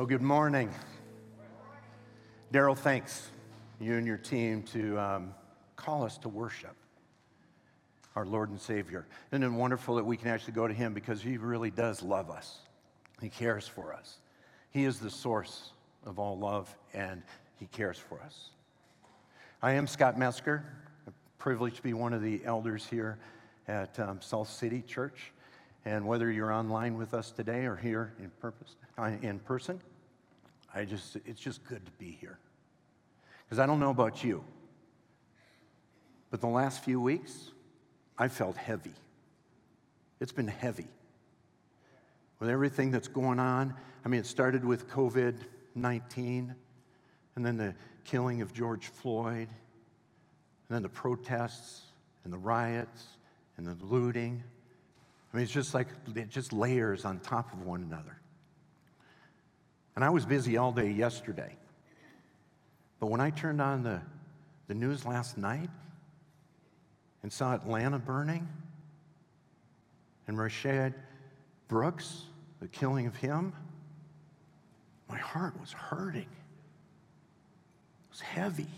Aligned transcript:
Well, 0.00 0.06
good 0.06 0.22
morning. 0.22 0.70
Daryl, 2.50 2.74
thanks 2.74 3.28
you 3.78 3.96
and 3.96 4.06
your 4.06 4.16
team 4.16 4.62
to 4.72 4.98
um, 4.98 5.34
call 5.76 6.04
us 6.04 6.16
to 6.20 6.30
worship 6.30 6.74
our 8.16 8.24
Lord 8.24 8.48
and 8.48 8.58
Savior. 8.58 9.06
Isn't 9.30 9.42
it 9.42 9.50
wonderful 9.50 9.96
that 9.96 10.06
we 10.06 10.16
can 10.16 10.28
actually 10.28 10.54
go 10.54 10.66
to 10.66 10.72
Him 10.72 10.94
because 10.94 11.20
He 11.20 11.36
really 11.36 11.70
does 11.70 12.02
love 12.02 12.30
us? 12.30 12.60
He 13.20 13.28
cares 13.28 13.68
for 13.68 13.92
us. 13.92 14.16
He 14.70 14.84
is 14.86 15.00
the 15.00 15.10
source 15.10 15.72
of 16.06 16.18
all 16.18 16.38
love, 16.38 16.74
and 16.94 17.22
He 17.56 17.66
cares 17.66 17.98
for 17.98 18.22
us. 18.22 18.52
I 19.62 19.72
am 19.72 19.86
Scott 19.86 20.16
Mesker, 20.16 20.62
privileged 21.36 21.76
to 21.76 21.82
be 21.82 21.92
one 21.92 22.14
of 22.14 22.22
the 22.22 22.40
elders 22.46 22.86
here 22.86 23.18
at 23.68 24.00
um, 24.00 24.22
South 24.22 24.48
City 24.48 24.80
Church. 24.80 25.34
And 25.84 26.06
whether 26.06 26.30
you're 26.30 26.52
online 26.52 26.96
with 26.96 27.12
us 27.12 27.30
today 27.30 27.66
or 27.66 27.76
here 27.76 28.14
in, 28.18 28.30
purpose, 28.40 28.76
uh, 28.96 29.12
in 29.20 29.38
person, 29.40 29.80
I 30.74 30.84
just, 30.84 31.16
it's 31.24 31.40
just 31.40 31.64
good 31.64 31.84
to 31.84 31.92
be 31.92 32.16
here. 32.20 32.38
Because 33.44 33.58
I 33.58 33.66
don't 33.66 33.80
know 33.80 33.90
about 33.90 34.22
you, 34.22 34.44
but 36.30 36.40
the 36.40 36.46
last 36.46 36.84
few 36.84 37.00
weeks, 37.00 37.50
I 38.16 38.28
felt 38.28 38.56
heavy. 38.56 38.94
It's 40.20 40.32
been 40.32 40.48
heavy. 40.48 40.86
With 42.38 42.48
everything 42.48 42.90
that's 42.90 43.08
going 43.08 43.40
on, 43.40 43.74
I 44.04 44.08
mean, 44.08 44.20
it 44.20 44.26
started 44.26 44.64
with 44.64 44.88
COVID 44.88 45.36
19, 45.74 46.54
and 47.36 47.46
then 47.46 47.56
the 47.56 47.74
killing 48.04 48.42
of 48.42 48.52
George 48.52 48.86
Floyd, 48.86 49.48
and 49.48 49.48
then 50.68 50.82
the 50.82 50.88
protests, 50.88 51.82
and 52.24 52.32
the 52.32 52.38
riots, 52.38 53.06
and 53.56 53.66
the 53.66 53.76
looting. 53.84 54.42
I 55.32 55.36
mean, 55.36 55.44
it's 55.44 55.52
just 55.52 55.74
like 55.74 55.88
it 56.14 56.28
just 56.28 56.52
layers 56.52 57.04
on 57.04 57.20
top 57.20 57.52
of 57.52 57.62
one 57.62 57.82
another. 57.82 58.19
And 60.00 60.06
I 60.06 60.08
was 60.08 60.24
busy 60.24 60.56
all 60.56 60.72
day 60.72 60.90
yesterday. 60.90 61.54
But 63.00 63.08
when 63.08 63.20
I 63.20 63.28
turned 63.28 63.60
on 63.60 63.82
the, 63.82 64.00
the 64.66 64.72
news 64.72 65.04
last 65.04 65.36
night 65.36 65.68
and 67.22 67.30
saw 67.30 67.54
Atlanta 67.54 67.98
burning 67.98 68.48
and 70.26 70.38
Rayshard 70.38 70.94
Brooks, 71.68 72.22
the 72.60 72.68
killing 72.68 73.08
of 73.08 73.14
him, 73.14 73.52
my 75.06 75.18
heart 75.18 75.60
was 75.60 75.70
hurting. 75.72 76.22
It 76.22 78.10
was 78.10 78.22
heavy. 78.22 78.70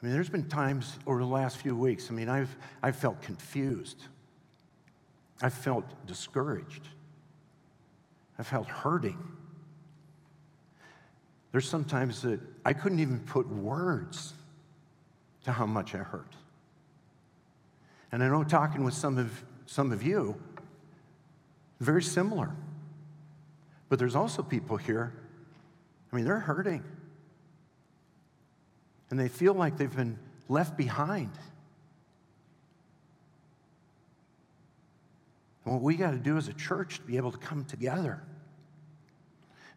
I 0.00 0.06
mean, 0.06 0.14
there's 0.14 0.30
been 0.30 0.48
times 0.48 0.98
over 1.06 1.18
the 1.18 1.26
last 1.26 1.58
few 1.58 1.76
weeks, 1.76 2.08
I 2.08 2.14
mean, 2.14 2.30
I've, 2.30 2.56
I've 2.82 2.96
felt 2.96 3.20
confused. 3.20 4.02
I've 5.42 5.52
felt 5.52 5.84
discouraged. 6.06 6.88
I 8.38 8.42
felt 8.42 8.66
hurting. 8.68 9.18
There's 11.52 11.68
sometimes 11.68 12.22
that 12.22 12.40
I 12.64 12.72
couldn't 12.72 13.00
even 13.00 13.20
put 13.20 13.48
words 13.48 14.34
to 15.44 15.52
how 15.52 15.66
much 15.66 15.94
I 15.94 15.98
hurt. 15.98 16.34
And 18.12 18.22
I 18.22 18.28
know 18.28 18.44
talking 18.44 18.84
with 18.84 18.94
some 18.94 19.18
of, 19.18 19.42
some 19.66 19.92
of 19.92 20.02
you, 20.02 20.36
very 21.80 22.02
similar. 22.02 22.50
But 23.88 23.98
there's 23.98 24.14
also 24.14 24.42
people 24.42 24.76
here, 24.76 25.12
I 26.12 26.16
mean, 26.16 26.24
they're 26.24 26.38
hurting. 26.38 26.84
And 29.10 29.18
they 29.18 29.28
feel 29.28 29.54
like 29.54 29.78
they've 29.78 29.94
been 29.94 30.18
left 30.48 30.76
behind. 30.76 31.30
And 35.64 35.74
what 35.74 35.82
we 35.82 35.96
got 35.96 36.10
to 36.10 36.18
do 36.18 36.36
as 36.36 36.48
a 36.48 36.54
church 36.54 36.96
to 36.96 37.02
be 37.02 37.16
able 37.16 37.32
to 37.32 37.38
come 37.38 37.64
together 37.64 38.22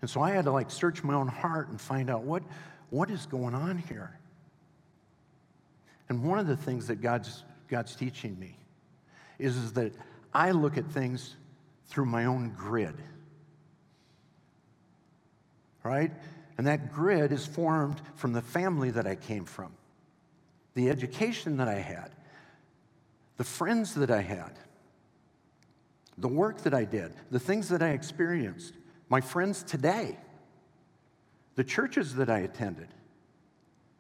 and 0.02 0.10
so 0.10 0.22
I 0.22 0.32
had 0.32 0.46
to 0.46 0.52
like 0.52 0.72
search 0.72 1.04
my 1.04 1.14
own 1.14 1.28
heart 1.28 1.70
and 1.70 1.80
find 1.80 2.10
out 2.10 2.24
what, 2.24 2.44
what 2.90 3.10
is 3.10 3.26
going 3.28 3.54
on 3.54 3.78
here. 3.78 4.18
And 6.10 6.24
one 6.24 6.40
of 6.40 6.48
the 6.48 6.58
things 6.58 6.88
that 6.88 7.02
God's, 7.02 7.44
God's 7.70 7.96
teaching 7.96 8.38
me 8.40 8.58
is, 9.38 9.56
is 9.56 9.74
that 9.74 9.94
I 10.34 10.52
look 10.52 10.78
at 10.78 10.86
things 10.88 11.36
through 11.88 12.06
my 12.06 12.26
own 12.26 12.54
grid. 12.58 12.96
Right? 15.84 16.12
And 16.58 16.68
that 16.68 16.92
grid 16.92 17.32
is 17.32 17.46
formed 17.46 18.02
from 18.16 18.34
the 18.34 18.42
family 18.42 18.92
that 18.92 19.08
I 19.08 19.16
came 19.16 19.46
from, 19.46 19.72
the 20.74 20.90
education 20.90 21.58
that 21.58 21.68
I 21.68 21.80
had, 21.80 22.12
the 23.38 23.44
friends 23.44 23.96
that 23.96 24.12
I 24.12 24.22
had, 24.22 24.52
the 26.18 26.28
work 26.28 26.62
that 26.64 26.74
I 26.74 26.86
did, 26.86 27.14
the 27.30 27.40
things 27.40 27.70
that 27.70 27.82
I 27.82 27.90
experienced 27.90 28.74
my 29.12 29.20
friends 29.20 29.62
today, 29.64 30.18
the 31.56 31.66
churches 31.66 32.16
that 32.16 32.30
I 32.30 32.40
attended, 32.40 32.88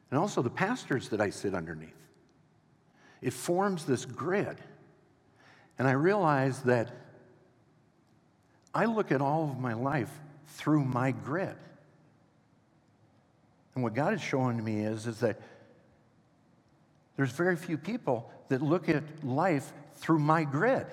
and 0.10 0.18
also 0.18 0.42
the 0.42 0.50
pastors 0.50 1.10
that 1.10 1.20
I 1.20 1.32
sit 1.32 1.54
underneath. 1.54 1.90
It 3.22 3.34
forms 3.34 3.84
this 3.84 4.06
grid. 4.06 4.58
And 5.78 5.86
I 5.86 5.92
realize 5.92 6.62
that 6.62 6.96
I 8.74 8.86
look 8.86 9.12
at 9.12 9.20
all 9.20 9.50
of 9.52 9.60
my 9.60 9.74
life 9.74 10.10
through 10.48 10.86
my 10.86 11.12
grid. 11.12 11.58
And 13.76 13.84
what 13.84 13.94
God 13.94 14.14
is 14.14 14.22
showing 14.22 14.64
me 14.64 14.80
is, 14.80 15.08
is 15.08 15.20
that 15.20 15.42
there's 17.18 17.32
very 17.32 17.58
few 17.58 17.78
people 17.78 18.32
that 18.48 18.62
look 18.62 18.88
at 18.88 19.04
life 19.26 19.74
through 19.96 20.20
my 20.20 20.46
grid. 20.46 20.88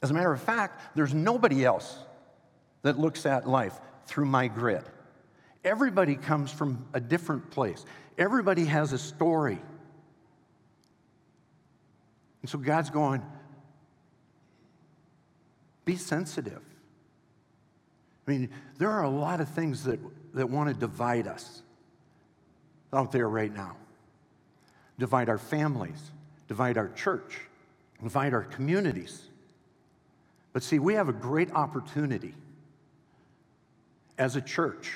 As 0.00 0.12
a 0.12 0.14
matter 0.14 0.32
of 0.32 0.40
fact, 0.40 0.94
there's 0.94 1.12
nobody 1.12 1.64
else 1.64 1.98
that 2.82 2.98
looks 2.98 3.26
at 3.26 3.48
life 3.48 3.78
through 4.06 4.26
my 4.26 4.48
grid. 4.48 4.82
Everybody 5.64 6.16
comes 6.16 6.50
from 6.50 6.86
a 6.94 7.00
different 7.00 7.50
place, 7.50 7.84
everybody 8.18 8.64
has 8.64 8.92
a 8.92 8.98
story. 8.98 9.60
And 12.42 12.48
so 12.48 12.56
God's 12.56 12.88
going, 12.88 13.22
be 15.84 15.96
sensitive. 15.96 16.62
I 18.26 18.30
mean, 18.30 18.50
there 18.78 18.90
are 18.90 19.02
a 19.02 19.10
lot 19.10 19.40
of 19.40 19.48
things 19.48 19.84
that, 19.84 19.98
that 20.34 20.48
want 20.48 20.68
to 20.68 20.74
divide 20.74 21.26
us 21.26 21.62
out 22.92 23.12
there 23.12 23.28
right 23.28 23.52
now 23.54 23.76
divide 24.98 25.30
our 25.30 25.38
families, 25.38 26.10
divide 26.46 26.76
our 26.76 26.88
church, 26.90 27.40
divide 28.02 28.34
our 28.34 28.42
communities. 28.42 29.22
But 30.52 30.62
see, 30.62 30.78
we 30.78 30.92
have 30.92 31.08
a 31.08 31.12
great 31.12 31.50
opportunity 31.52 32.34
as 34.20 34.36
a 34.36 34.40
church 34.40 34.92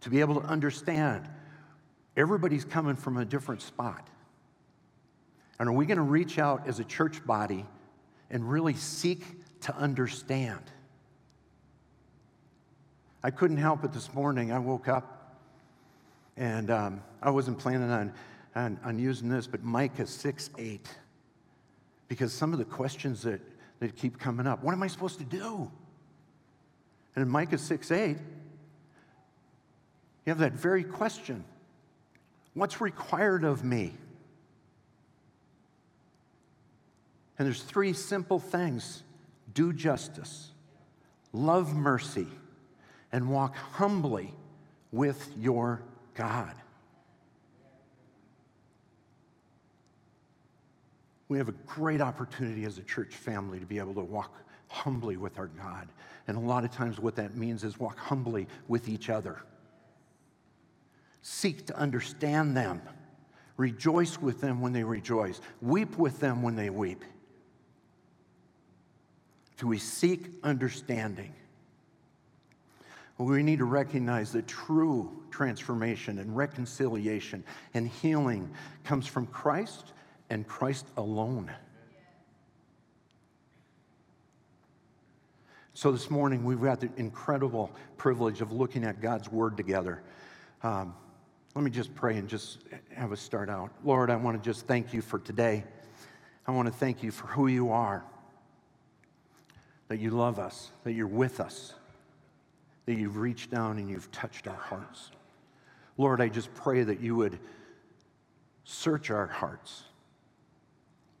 to 0.00 0.08
be 0.08 0.20
able 0.20 0.40
to 0.40 0.46
understand 0.48 1.28
everybody's 2.16 2.64
coming 2.64 2.96
from 2.96 3.18
a 3.18 3.24
different 3.24 3.60
spot. 3.60 4.08
And 5.60 5.68
are 5.68 5.72
we 5.72 5.84
going 5.84 5.98
to 5.98 6.02
reach 6.02 6.38
out 6.38 6.66
as 6.66 6.80
a 6.80 6.84
church 6.84 7.24
body 7.26 7.66
and 8.30 8.50
really 8.50 8.72
seek 8.74 9.24
to 9.60 9.76
understand? 9.76 10.62
I 13.22 13.30
couldn't 13.30 13.58
help 13.58 13.84
it 13.84 13.92
this 13.92 14.12
morning. 14.14 14.50
I 14.50 14.58
woke 14.58 14.88
up 14.88 15.38
and 16.38 16.70
um, 16.70 17.02
I 17.22 17.28
wasn't 17.30 17.58
planning 17.58 17.90
on, 17.90 18.12
on, 18.56 18.80
on, 18.84 18.98
using 18.98 19.28
this, 19.28 19.46
but 19.46 19.62
Micah 19.62 20.06
6 20.06 20.50
8. 20.58 20.88
Because 22.08 22.32
some 22.32 22.54
of 22.54 22.58
the 22.58 22.64
questions 22.64 23.22
that, 23.22 23.40
that 23.80 23.96
keep 23.96 24.18
coming 24.18 24.46
up 24.46 24.64
what 24.64 24.72
am 24.72 24.82
I 24.82 24.86
supposed 24.86 25.18
to 25.18 25.24
do? 25.24 25.70
And 27.14 27.22
in 27.24 27.28
Micah 27.28 27.58
6 27.58 27.90
8, 27.90 28.08
you 28.08 28.16
have 30.26 30.38
that 30.38 30.52
very 30.52 30.84
question 30.84 31.44
What's 32.54 32.80
required 32.80 33.44
of 33.44 33.64
me? 33.64 33.94
And 37.38 37.46
there's 37.46 37.62
three 37.62 37.92
simple 37.92 38.38
things 38.38 39.02
do 39.52 39.72
justice, 39.72 40.50
love 41.32 41.74
mercy, 41.74 42.28
and 43.12 43.28
walk 43.28 43.56
humbly 43.56 44.32
with 44.92 45.30
your 45.38 45.82
God. 46.14 46.54
We 51.28 51.38
have 51.38 51.48
a 51.48 51.54
great 51.66 52.00
opportunity 52.00 52.64
as 52.64 52.78
a 52.78 52.82
church 52.82 53.14
family 53.14 53.58
to 53.58 53.66
be 53.66 53.78
able 53.78 53.94
to 53.94 54.00
walk 54.04 54.32
humbly 54.68 55.16
with 55.16 55.38
our 55.38 55.48
God. 55.48 55.88
And 56.26 56.36
a 56.36 56.40
lot 56.40 56.64
of 56.64 56.70
times, 56.70 56.98
what 56.98 57.16
that 57.16 57.36
means 57.36 57.64
is 57.64 57.78
walk 57.78 57.98
humbly 57.98 58.46
with 58.66 58.88
each 58.88 59.10
other. 59.10 59.38
Seek 61.22 61.66
to 61.66 61.76
understand 61.76 62.56
them. 62.56 62.82
Rejoice 63.56 64.20
with 64.20 64.40
them 64.40 64.60
when 64.60 64.72
they 64.72 64.84
rejoice. 64.84 65.40
Weep 65.60 65.96
with 65.96 66.20
them 66.20 66.42
when 66.42 66.56
they 66.56 66.70
weep. 66.70 67.04
Do 69.58 69.68
we 69.68 69.78
seek 69.78 70.30
understanding? 70.42 71.32
Well, 73.16 73.28
we 73.28 73.42
need 73.42 73.60
to 73.60 73.64
recognize 73.64 74.32
that 74.32 74.48
true 74.48 75.22
transformation 75.30 76.18
and 76.18 76.36
reconciliation 76.36 77.44
and 77.74 77.88
healing 77.88 78.50
comes 78.82 79.06
from 79.06 79.26
Christ 79.28 79.92
and 80.30 80.46
Christ 80.46 80.86
alone. 80.96 81.52
So 85.76 85.90
this 85.90 86.08
morning, 86.08 86.44
we've 86.44 86.62
got 86.62 86.78
the 86.78 86.88
incredible 86.96 87.68
privilege 87.96 88.40
of 88.40 88.52
looking 88.52 88.84
at 88.84 89.00
God's 89.00 89.28
Word 89.28 89.56
together. 89.56 90.04
Um, 90.62 90.94
let 91.56 91.64
me 91.64 91.70
just 91.72 91.92
pray 91.96 92.16
and 92.16 92.28
just 92.28 92.60
have 92.94 93.10
us 93.10 93.20
start 93.20 93.50
out. 93.50 93.72
Lord, 93.82 94.08
I 94.08 94.14
want 94.14 94.40
to 94.40 94.48
just 94.48 94.68
thank 94.68 94.94
you 94.94 95.02
for 95.02 95.18
today. 95.18 95.64
I 96.46 96.52
want 96.52 96.68
to 96.68 96.72
thank 96.72 97.02
you 97.02 97.10
for 97.10 97.26
who 97.26 97.48
you 97.48 97.72
are, 97.72 98.04
that 99.88 99.98
you 99.98 100.10
love 100.10 100.38
us, 100.38 100.70
that 100.84 100.92
you're 100.92 101.08
with 101.08 101.40
us, 101.40 101.74
that 102.86 102.94
you've 102.94 103.16
reached 103.16 103.50
down 103.50 103.78
and 103.78 103.90
you've 103.90 104.12
touched 104.12 104.46
our 104.46 104.54
hearts. 104.54 105.10
Lord, 105.98 106.20
I 106.20 106.28
just 106.28 106.54
pray 106.54 106.84
that 106.84 107.00
you 107.00 107.16
would 107.16 107.36
search 108.62 109.10
our 109.10 109.26
hearts, 109.26 109.82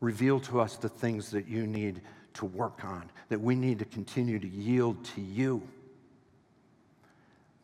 reveal 0.00 0.38
to 0.40 0.60
us 0.60 0.76
the 0.76 0.88
things 0.88 1.32
that 1.32 1.48
you 1.48 1.66
need 1.66 2.02
to 2.34 2.44
work 2.44 2.84
on, 2.84 3.10
that 3.28 3.40
we 3.40 3.54
need 3.54 3.78
to 3.78 3.84
continue 3.84 4.38
to 4.38 4.48
yield 4.48 5.04
to 5.04 5.20
you. 5.20 5.62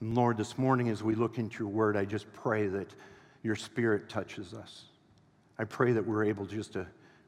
And 0.01 0.15
Lord, 0.15 0.37
this 0.37 0.57
morning 0.57 0.89
as 0.89 1.03
we 1.03 1.15
look 1.15 1.39
into 1.39 1.65
your 1.65 1.69
word, 1.69 1.97
I 1.97 2.05
just 2.05 2.33
pray 2.33 2.69
that 2.69 2.89
your 3.43 3.57
spirit 3.57 4.09
touches 4.09 4.55
us. 4.55 4.85
I 5.59 5.65
pray 5.65 5.93
that 5.93 6.07
we're 6.07 6.25
able 6.25 6.47
just 6.47 6.73
to 6.75 6.87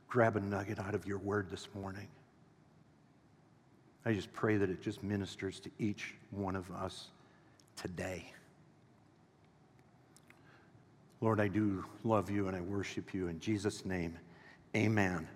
grab 0.09 0.37
a 0.37 0.41
nugget 0.41 0.79
out 0.79 0.95
of 0.95 1.07
your 1.07 1.19
word 1.19 1.51
this 1.51 1.69
morning. 1.75 2.09
I 4.05 4.13
just 4.13 4.33
pray 4.33 4.57
that 4.57 4.69
it 4.69 4.83
just 4.83 5.03
ministers 5.03 5.61
to 5.61 5.71
each 5.79 6.15
one 6.31 6.57
of 6.57 6.71
us 6.71 7.09
today. 7.77 8.33
Lord, 11.21 11.41
I 11.41 11.49
do 11.49 11.85
love 12.03 12.31
you 12.31 12.49
and 12.49 12.57
I 12.57 12.61
worship 12.61 13.15
you 13.15 13.29
in 13.29 13.39
Jesus' 13.39 13.85
name. 13.85 14.19
Amen. 14.75 15.29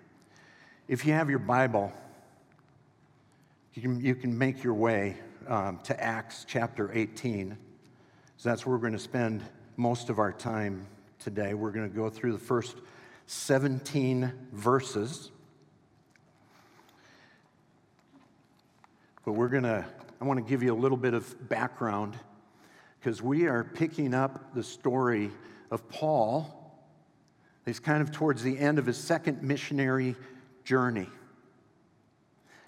If 0.87 1.05
you 1.05 1.11
have 1.11 1.29
your 1.29 1.39
Bible, 1.39 1.91
you 3.73 3.81
can, 3.81 3.99
you 3.99 4.15
can 4.15 4.37
make 4.37 4.63
your 4.63 4.73
way 4.73 5.17
um, 5.45 5.81
to 5.83 6.01
Acts 6.01 6.45
chapter 6.47 6.89
18. 6.93 7.57
So 8.37 8.47
that's 8.47 8.65
where 8.65 8.73
we're 8.73 8.81
going 8.81 8.93
to 8.93 8.99
spend 8.99 9.43
most 9.75 10.09
of 10.09 10.17
our 10.17 10.31
time 10.31 10.87
today. 11.19 11.55
We're 11.55 11.71
going 11.71 11.89
to 11.89 11.93
go 11.93 12.09
through 12.09 12.31
the 12.31 12.39
first 12.39 12.77
17 13.25 14.31
verses. 14.53 15.29
But 19.25 19.33
we're 19.33 19.49
going 19.49 19.63
to, 19.63 19.85
I 20.21 20.23
want 20.23 20.37
to 20.41 20.49
give 20.49 20.63
you 20.63 20.73
a 20.73 20.79
little 20.79 20.97
bit 20.97 21.13
of 21.13 21.49
background 21.49 22.17
because 23.01 23.21
we 23.21 23.47
are 23.47 23.65
picking 23.65 24.13
up 24.13 24.55
the 24.55 24.63
story 24.63 25.31
of 25.69 25.89
Paul. 25.89 26.79
He's 27.65 27.81
kind 27.81 28.01
of 28.01 28.13
towards 28.13 28.41
the 28.41 28.57
end 28.57 28.79
of 28.79 28.85
his 28.85 28.95
second 28.95 29.43
missionary 29.43 30.15
journey. 30.67 31.07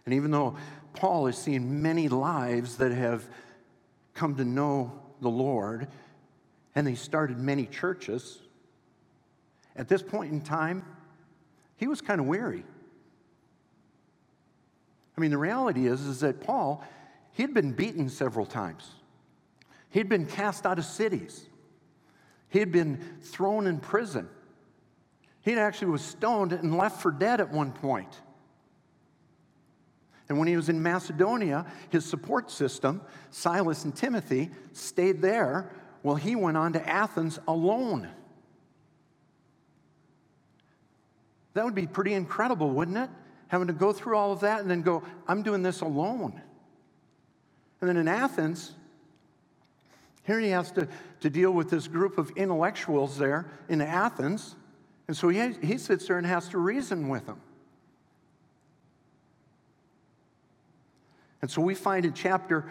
And 0.06 0.14
even 0.14 0.32
though 0.32 0.56
Paul 0.94 1.26
has 1.26 1.38
seen 1.38 1.82
many 1.82 2.08
lives 2.08 2.78
that 2.78 2.94
have 2.94 3.28
come 4.14 4.36
to 4.38 4.46
know 4.46 5.02
the 5.22 5.30
Lord, 5.30 5.88
and 6.76 6.88
he 6.88 6.96
started 6.96 7.38
many 7.38 7.66
churches, 7.66 8.40
at 9.76 9.90
this 9.90 10.02
point 10.02 10.32
in 10.32 10.40
time, 10.40 10.86
he 11.76 11.88
was 11.88 12.00
kind 12.00 12.22
of 12.22 12.26
weary. 12.26 12.64
I 15.18 15.22
mean, 15.22 15.32
the 15.32 15.38
reality 15.38 15.86
is, 15.86 16.02
is 16.06 16.22
that 16.22 16.40
Paul, 16.40 16.82
he 17.34 17.44
had 17.44 17.54
been 17.54 17.74
beaten 17.74 18.08
several 18.08 18.46
times. 18.46 18.90
He'd 19.90 20.08
been 20.08 20.26
cast 20.26 20.66
out 20.66 20.80
of 20.80 20.86
cities. 20.86 21.46
He 22.48 22.60
had 22.60 22.72
been 22.72 23.18
thrown 23.22 23.68
in 23.68 23.80
prison. 23.80 24.30
He 25.42 25.54
actually 25.54 25.92
was 25.92 26.02
stoned 26.02 26.54
and 26.54 26.78
left 26.78 27.02
for 27.02 27.12
dead 27.12 27.40
at 27.40 27.52
one 27.52 27.72
point. 27.72 28.22
And 30.28 30.38
when 30.38 30.48
he 30.48 30.56
was 30.56 30.70
in 30.70 30.82
Macedonia, 30.82 31.66
his 31.90 32.06
support 32.06 32.52
system, 32.52 33.02
Silas 33.32 33.84
and 33.84 33.96
Timothy, 33.96 34.52
stayed 34.74 35.22
there 35.22 35.72
while 36.04 36.16
he 36.16 36.36
went 36.36 36.56
on 36.56 36.74
to 36.74 36.88
Athens 36.88 37.40
alone. 37.48 38.08
That 41.56 41.66
would 41.66 41.76
be 41.76 41.88
pretty 41.88 42.14
incredible, 42.14 42.70
wouldn't 42.70 42.98
it? 42.98 43.10
Having 43.48 43.68
to 43.68 43.74
go 43.74 43.92
through 43.92 44.16
all 44.16 44.32
of 44.32 44.42
that 44.42 44.62
and 44.62 44.70
then 44.70 44.84
go, 44.84 45.04
I'm 45.28 45.42
doing 45.42 45.64
this 45.64 45.82
alone. 45.82 46.40
And 47.82 47.90
then 47.90 47.98
in 47.98 48.08
Athens, 48.08 48.76
here 50.24 50.40
he 50.40 50.50
has 50.50 50.72
to, 50.74 50.88
to 51.22 51.30
deal 51.30 51.52
with 51.52 51.72
this 51.72 51.88
group 51.88 52.20
of 52.20 52.30
intellectuals 52.32 53.18
there 53.18 53.50
in 53.68 53.82
Athens 53.82 54.56
and 55.10 55.18
so 55.18 55.28
he, 55.28 55.54
he 55.64 55.80
sits 55.80 56.06
there 56.06 56.20
and 56.20 56.28
has 56.28 56.50
to 56.50 56.60
reason 56.60 57.10
with 57.10 57.26
them. 57.26 57.42
And 61.42 61.50
so 61.50 61.64
we 61.64 61.74
find 61.74 62.06
in 62.06 62.14
chapter 62.14 62.70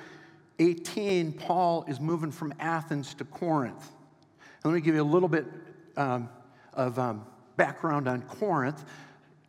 18, 0.61 1.32
Paul 1.32 1.85
is 1.88 1.99
moving 1.99 2.31
from 2.31 2.55
Athens 2.61 3.12
to 3.14 3.25
Corinth. 3.25 3.90
And 4.62 4.73
let 4.73 4.75
me 4.76 4.81
give 4.81 4.94
you 4.94 5.02
a 5.02 5.02
little 5.02 5.29
bit 5.29 5.46
um, 5.96 6.29
of 6.75 6.96
um, 7.00 7.26
background 7.56 8.06
on 8.06 8.23
Corinth. 8.23 8.84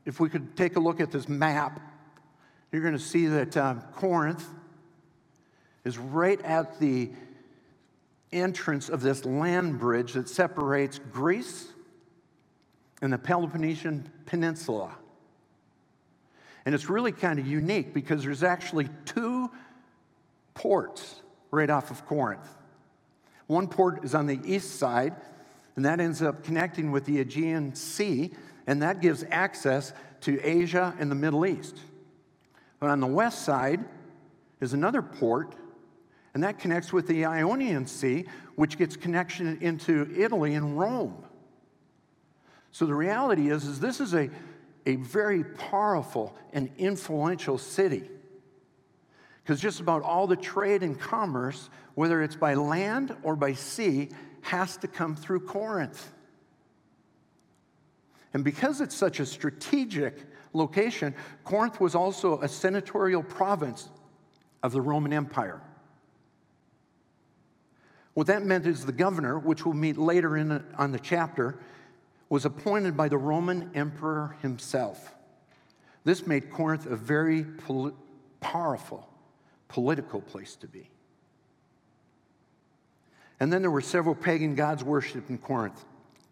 If 0.06 0.20
we 0.20 0.28
could 0.28 0.58
take 0.58 0.76
a 0.76 0.80
look 0.80 1.00
at 1.00 1.12
this 1.12 1.30
map, 1.30 1.80
you're 2.72 2.82
going 2.82 2.98
to 2.98 3.00
see 3.00 3.28
that 3.28 3.56
um, 3.56 3.84
Corinth 3.94 4.48
is 5.86 6.00
right 6.00 6.42
at 6.42 6.80
the 6.80 7.12
entrance 8.32 8.90
of 8.90 9.02
this 9.02 9.26
land 9.26 9.78
bridge 9.78 10.14
that 10.14 10.28
separates 10.28 11.00
Greece 11.12 11.68
in 13.02 13.12
the 13.12 13.18
Peloponnesian 13.18 14.12
Peninsula. 14.26 14.96
And 16.66 16.76
it's 16.76 16.90
really 16.90 17.12
kind 17.12 17.40
of 17.40 17.48
unique 17.48 17.94
because 17.94 18.24
there's 18.24 18.44
actually 18.44 18.90
two 19.06 19.50
ports 20.54 21.22
right 21.52 21.70
off 21.70 21.90
of 21.90 22.06
Corinth. 22.06 22.48
One 23.48 23.68
port 23.68 24.04
is 24.04 24.14
on 24.14 24.28
the 24.28 24.40
east 24.44 24.76
side, 24.76 25.16
and 25.76 25.86
that 25.86 26.00
ends 26.00 26.22
up 26.22 26.44
connecting 26.44 26.92
with 26.92 27.06
the 27.06 27.20
Aegean 27.22 27.74
Sea, 27.74 28.32
and 28.68 28.82
that 28.82 29.02
gives 29.02 29.26
access 29.32 29.94
to 30.22 30.40
Asia 30.42 30.94
and 31.00 31.10
the 31.10 31.16
Middle 31.16 31.46
East. 31.46 31.80
But 32.80 32.90
on 32.90 33.00
the 33.00 33.08
west 33.08 33.44
side 33.44 33.84
is 34.60 34.74
another 34.74 35.02
port, 35.02 35.56
and 36.34 36.44
that 36.44 36.60
connects 36.60 36.94
with 36.94 37.08
the 37.08 37.26
Ionian 37.26 37.88
Sea, 37.88 38.26
which 38.56 38.78
gets 38.78 38.96
connection 38.96 39.58
into 39.62 40.14
Italy 40.16 40.54
and 40.54 40.78
Rome. 40.78 41.24
So 42.72 42.86
the 42.86 42.94
reality 42.94 43.50
is, 43.50 43.66
is 43.66 43.80
this 43.80 44.00
is 44.00 44.14
a, 44.14 44.30
a 44.86 44.96
very 44.98 45.44
powerful 45.44 46.36
and 46.54 46.70
influential 46.78 47.58
city. 47.58 48.10
Because 49.44 49.60
just 49.60 49.80
about 49.80 50.04
all 50.04 50.28
the 50.28 50.36
trade 50.36 50.84
and 50.84 51.00
commerce, 51.00 51.70
whether 51.96 52.22
it's 52.22 52.36
by 52.36 52.54
land 52.54 53.16
or 53.24 53.36
by 53.36 53.54
sea, 53.54 54.10
has 54.42 54.78
to 54.78 54.88
come 54.88 55.16
through 55.16 55.42
Corinth. 55.42 56.12
And 58.34 58.44
because 58.44 58.80
it's 58.80 58.96
such 58.96 59.20
a 59.20 59.26
strategic 59.26 60.20
location, 60.54 61.16
Corinth 61.44 61.82
was 61.82 61.96
also 61.96 62.40
a 62.42 62.48
senatorial 62.48 63.24
province 63.24 63.90
of 64.62 64.72
the 64.72 64.82
Roman 64.82 65.14
Empire. 65.14 65.62
What 68.14 68.28
that 68.28 68.46
meant 68.46 68.68
is 68.68 68.86
the 68.86 68.92
governor, 68.92 69.40
which 69.40 69.66
we'll 69.66 69.74
meet 69.74 69.98
later 69.98 70.38
in 70.38 70.64
on 70.78 70.92
the 70.92 71.00
chapter, 71.00 71.58
was 72.30 72.46
appointed 72.46 72.96
by 72.96 73.10
the 73.10 73.18
Roman 73.18 73.72
emperor 73.74 74.38
himself. 74.42 75.16
This 76.04 76.28
made 76.28 76.52
Corinth 76.52 76.86
a 76.86 76.96
very 76.96 77.44
pol- 77.44 77.94
powerful 78.40 79.10
political 79.68 80.22
place 80.22 80.56
to 80.58 80.68
be. 80.68 80.90
And 83.40 83.52
then 83.52 83.62
there 83.62 83.72
were 83.72 83.82
several 83.82 84.16
pagan 84.16 84.56
gods 84.56 84.84
worshipped 84.84 85.30
in 85.30 85.38
Corinth, 85.38 85.84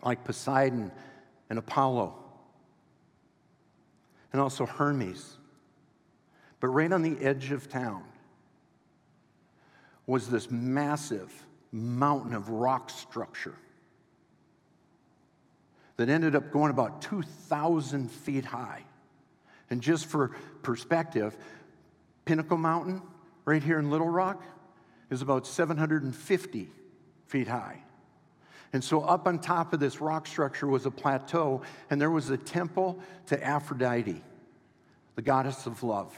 like 0.04 0.24
Poseidon 0.24 0.92
and 1.50 1.58
Apollo, 1.58 2.16
and 4.32 4.42
also 4.42 4.66
Hermes. 4.66 5.38
But 6.60 6.68
right 6.68 6.92
on 6.92 7.02
the 7.02 7.18
edge 7.24 7.52
of 7.52 7.70
town 7.70 8.04
was 10.06 10.30
this 10.30 10.50
massive 10.52 11.32
mountain 11.72 12.34
of 12.34 12.50
rock 12.50 12.90
structure 12.90 13.56
that 15.98 16.10
ended 16.10 16.36
up 16.36 16.52
going 16.52 16.72
about 16.72 17.02
2,000 17.02 18.10
feet 18.10 18.46
high. 18.46 18.84
And 19.70 19.82
just 19.82 20.06
for 20.06 20.30
perspective, 20.62 21.36
Pinnacle 22.26 22.58
Mountain, 22.58 23.02
right 23.46 23.62
here 23.62 23.80
in 23.80 23.90
Little 23.90 24.10
Rock, 24.10 24.44
is 25.10 25.22
about 25.22 25.48
750 25.48 26.70
feet 27.26 27.48
high. 27.48 27.84
And 28.74 28.84
so, 28.84 29.02
up 29.02 29.28
on 29.28 29.40
top 29.40 29.74
of 29.74 29.80
this 29.80 30.02
rock 30.02 30.28
structure 30.28 30.68
was 30.68 30.86
a 30.86 30.92
plateau, 30.92 31.62
and 31.90 32.02
there 32.02 32.12
was 32.12 32.30
a 32.30 32.38
temple 32.38 33.00
to 33.28 33.42
Aphrodite, 33.44 34.22
the 35.16 35.22
goddess 35.22 35.66
of 35.66 35.84
love. 35.84 36.14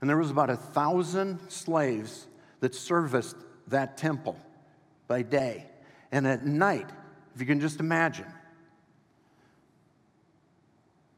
And 0.00 0.08
there 0.08 0.16
was 0.16 0.30
about 0.30 0.50
a 0.50 0.56
thousand 0.56 1.40
slaves 1.50 2.28
that 2.60 2.74
serviced 2.74 3.36
that 3.66 3.96
temple 3.96 4.38
by 5.08 5.22
day. 5.22 5.66
And 6.12 6.26
at 6.26 6.46
night, 6.46 6.88
if 7.38 7.42
you 7.42 7.46
can 7.46 7.60
just 7.60 7.78
imagine. 7.78 8.26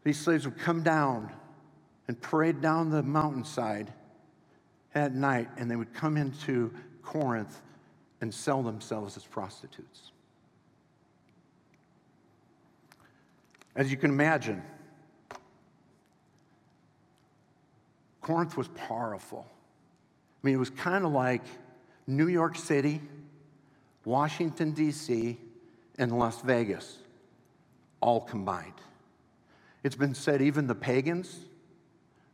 These 0.04 0.20
slaves 0.20 0.44
would 0.44 0.58
come 0.58 0.82
down 0.82 1.32
and 2.08 2.20
parade 2.20 2.60
down 2.60 2.90
the 2.90 3.02
mountainside 3.02 3.90
at 4.94 5.14
night 5.14 5.48
and 5.56 5.70
they 5.70 5.76
would 5.76 5.94
come 5.94 6.18
into 6.18 6.74
Corinth 7.02 7.62
and 8.20 8.34
sell 8.34 8.62
themselves 8.62 9.16
as 9.16 9.24
prostitutes. 9.24 10.12
As 13.74 13.90
you 13.90 13.96
can 13.96 14.10
imagine, 14.10 14.62
Corinth 18.20 18.58
was 18.58 18.68
powerful. 18.68 19.46
I 19.48 20.46
mean, 20.46 20.54
it 20.54 20.58
was 20.58 20.68
kind 20.68 21.06
of 21.06 21.12
like 21.12 21.44
New 22.06 22.28
York 22.28 22.58
City, 22.58 23.00
Washington, 24.04 24.72
D.C., 24.72 25.38
and 26.00 26.18
Las 26.18 26.40
Vegas 26.40 26.96
all 28.00 28.22
combined. 28.22 28.72
It's 29.84 29.94
been 29.94 30.14
said 30.14 30.40
even 30.40 30.66
the 30.66 30.74
pagans 30.74 31.38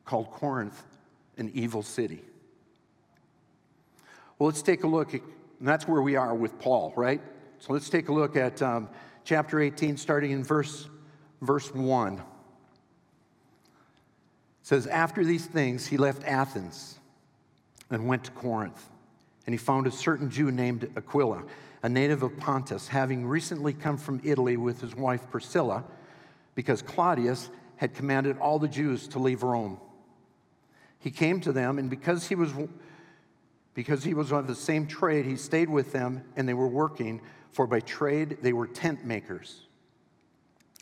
called 0.04 0.30
Corinth 0.30 0.80
an 1.36 1.50
evil 1.52 1.82
city. 1.82 2.22
Well, 4.38 4.46
let's 4.46 4.62
take 4.62 4.84
a 4.84 4.86
look, 4.86 5.14
at, 5.14 5.20
and 5.58 5.68
that's 5.68 5.88
where 5.88 6.00
we 6.00 6.14
are 6.14 6.34
with 6.34 6.58
Paul, 6.60 6.92
right? 6.96 7.20
So 7.58 7.72
let's 7.72 7.90
take 7.90 8.08
a 8.08 8.12
look 8.12 8.36
at 8.36 8.62
um, 8.62 8.88
chapter 9.24 9.60
18, 9.60 9.96
starting 9.96 10.30
in 10.30 10.44
verse, 10.44 10.88
verse 11.42 11.74
1. 11.74 12.14
It 12.14 12.22
says, 14.62 14.86
After 14.86 15.24
these 15.24 15.46
things, 15.46 15.86
he 15.86 15.96
left 15.96 16.22
Athens 16.24 17.00
and 17.90 18.06
went 18.06 18.24
to 18.24 18.30
Corinth. 18.30 18.90
And 19.46 19.54
he 19.54 19.58
found 19.58 19.86
a 19.88 19.92
certain 19.92 20.30
Jew 20.30 20.52
named 20.52 20.88
Aquila, 20.96 21.44
a 21.86 21.88
native 21.88 22.24
of 22.24 22.36
Pontus, 22.36 22.88
having 22.88 23.24
recently 23.24 23.72
come 23.72 23.96
from 23.96 24.20
Italy 24.24 24.56
with 24.56 24.80
his 24.80 24.96
wife 24.96 25.30
Priscilla, 25.30 25.84
because 26.56 26.82
Claudius 26.82 27.48
had 27.76 27.94
commanded 27.94 28.36
all 28.38 28.58
the 28.58 28.66
Jews 28.66 29.06
to 29.06 29.20
leave 29.20 29.44
Rome. 29.44 29.78
He 30.98 31.12
came 31.12 31.40
to 31.42 31.52
them, 31.52 31.78
and 31.78 31.88
because 31.88 32.26
he 32.26 32.34
was 32.34 32.52
because 33.74 34.02
he 34.02 34.14
was 34.14 34.32
of 34.32 34.48
the 34.48 34.54
same 34.56 34.88
trade, 34.88 35.26
he 35.26 35.36
stayed 35.36 35.68
with 35.68 35.92
them, 35.92 36.24
and 36.34 36.48
they 36.48 36.54
were 36.54 36.66
working, 36.66 37.20
for 37.52 37.68
by 37.68 37.78
trade 37.78 38.38
they 38.42 38.52
were 38.52 38.66
tent 38.66 39.04
makers. 39.04 39.68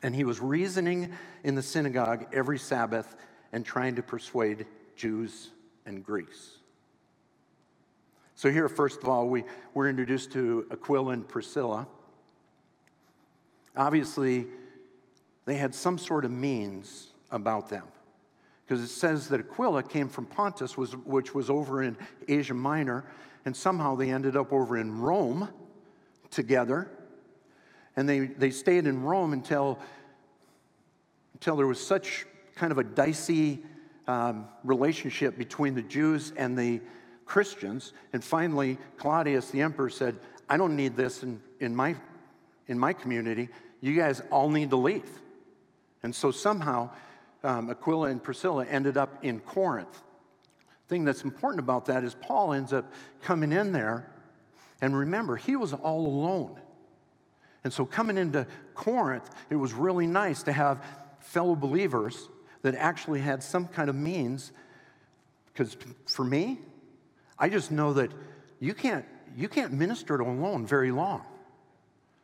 And 0.03 0.15
he 0.15 0.25
was 0.25 0.41
reasoning 0.41 1.13
in 1.43 1.55
the 1.55 1.63
synagogue 1.63 2.29
every 2.33 2.59
Sabbath 2.59 3.15
and 3.53 3.63
trying 3.63 3.97
to 3.97 4.03
persuade 4.03 4.65
Jews 4.97 5.51
and 5.85 6.03
Greeks. 6.03 6.61
So, 8.37 8.51
here, 8.51 8.69
first 8.69 9.03
of 9.03 9.09
all, 9.09 9.29
we, 9.29 9.45
we're 9.75 9.89
introduced 9.89 10.33
to 10.33 10.67
Aquila 10.73 11.13
and 11.13 11.27
Priscilla. 11.27 11.87
Obviously, 13.77 14.47
they 15.45 15.55
had 15.55 15.75
some 15.75 15.99
sort 15.99 16.25
of 16.25 16.31
means 16.31 17.13
about 17.31 17.69
them. 17.69 17.85
Because 18.67 18.83
it 18.83 18.89
says 18.89 19.29
that 19.29 19.41
Aquila 19.41 19.83
came 19.83 20.09
from 20.09 20.27
Pontus, 20.27 20.77
which 20.77 21.35
was 21.35 21.51
over 21.51 21.83
in 21.83 21.97
Asia 22.27 22.55
Minor, 22.55 23.05
and 23.45 23.55
somehow 23.55 23.95
they 23.95 24.11
ended 24.11 24.37
up 24.37 24.53
over 24.53 24.79
in 24.79 25.01
Rome 25.01 25.49
together. 26.31 26.91
And 27.97 28.09
they, 28.09 28.21
they 28.21 28.51
stayed 28.51 28.87
in 28.87 29.03
Rome 29.03 29.33
until, 29.33 29.79
until 31.35 31.57
there 31.57 31.67
was 31.67 31.85
such 31.85 32.27
kind 32.57 32.73
of 32.73 32.79
a 32.79 32.85
dicey 32.85 33.63
um, 34.09 34.49
relationship 34.65 35.37
between 35.37 35.75
the 35.75 35.83
Jews 35.83 36.33
and 36.37 36.59
the 36.59 36.81
Christians. 37.25 37.93
And 38.13 38.23
finally, 38.23 38.79
Claudius, 38.97 39.51
the 39.51 39.63
emperor, 39.63 39.91
said, 39.91 40.17
I 40.49 40.57
don't 40.57 40.77
need 40.77 40.97
this 40.97 41.23
in, 41.23 41.41
in, 41.61 41.75
my, 41.75 41.97
in 42.69 42.79
my 42.79 42.93
community. 42.93 43.49
You 43.81 43.97
guys 43.97 44.23
all 44.31 44.51
need 44.51 44.71
to 44.71 44.77
leave. 44.77 45.09
And 46.03 46.15
so 46.15 46.31
somehow, 46.31 46.91
um, 47.43 47.71
Aquila 47.71 48.09
and 48.09 48.23
Priscilla 48.23 48.65
ended 48.67 48.97
up 48.97 49.25
in 49.25 49.41
Corinth. 49.41 50.03
The 50.87 50.95
thing 50.95 51.05
that's 51.05 51.25
important 51.25 51.61
about 51.61 51.87
that 51.87 52.05
is 52.05 52.15
Paul 52.15 52.53
ends 52.53 52.73
up 52.73 52.93
coming 53.23 53.53
in 53.53 53.73
there. 53.73 54.11
And 54.81 54.97
remember, 54.97 55.37
he 55.37 55.57
was 55.57 55.73
all 55.73 56.07
alone. 56.07 56.61
And 57.65 57.73
so 57.73 57.87
coming 57.87 58.19
into 58.19 58.47
Corinth, 58.75 59.29
it 59.49 59.57
was 59.57 59.73
really 59.73 60.07
nice 60.07 60.43
to 60.43 60.53
have 60.53 60.85
fellow 61.21 61.57
believers 61.57 62.29
that 62.63 62.75
actually 62.75 63.21
had 63.21 63.43
some 63.43 63.67
kind 63.67 63.89
of 63.89 63.97
means. 63.97 64.53
Because 65.47 65.77
for 66.07 66.25
me, 66.25 66.59
I 67.39 67.49
just 67.49 67.71
know 67.71 67.93
that 67.95 68.13
you 68.61 68.75
can't, 68.75 69.05
you 69.37 69.49
can't 69.49 69.73
minister 69.73 70.15
it 70.15 70.21
alone 70.21 70.67
very 70.67 70.91
long. 70.91 71.23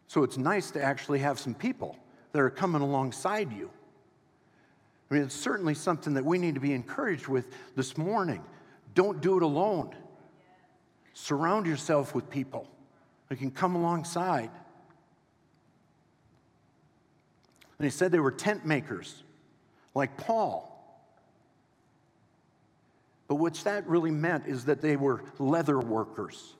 So 0.07 0.23
it's 0.23 0.37
nice 0.37 0.71
to 0.73 0.83
actually 0.83 1.21
have 1.21 1.39
some 1.39 1.55
people 1.55 1.97
that 2.33 2.41
are 2.41 2.51
coming 2.51 2.83
alongside 2.83 3.53
you. 3.53 3.71
I 5.11 5.15
mean, 5.15 5.23
it's 5.25 5.35
certainly 5.35 5.75
something 5.75 6.15
that 6.15 6.25
we 6.25 6.39
need 6.39 6.55
to 6.55 6.61
be 6.61 6.73
encouraged 6.73 7.27
with 7.27 7.47
this 7.75 7.97
morning. 7.99 8.43
Don't 8.95 9.21
do 9.21 9.37
it 9.37 9.43
alone. 9.43 9.95
Surround 11.15 11.67
yourself 11.67 12.15
with 12.15 12.31
people 12.31 12.69
that 13.29 13.39
can 13.39 13.51
come 13.51 13.75
alongside. 13.75 14.51
And 17.79 17.85
he 17.85 17.91
said 17.91 18.13
they 18.13 18.21
were 18.21 18.31
tent 18.31 18.65
makers, 18.65 19.23
like 19.95 20.17
Paul. 20.17 20.70
But 23.31 23.37
what 23.37 23.55
that 23.63 23.87
really 23.87 24.11
meant 24.11 24.49
is 24.49 24.65
that 24.65 24.81
they 24.81 24.97
were 24.97 25.23
leather 25.39 25.79
workers. 25.79 26.57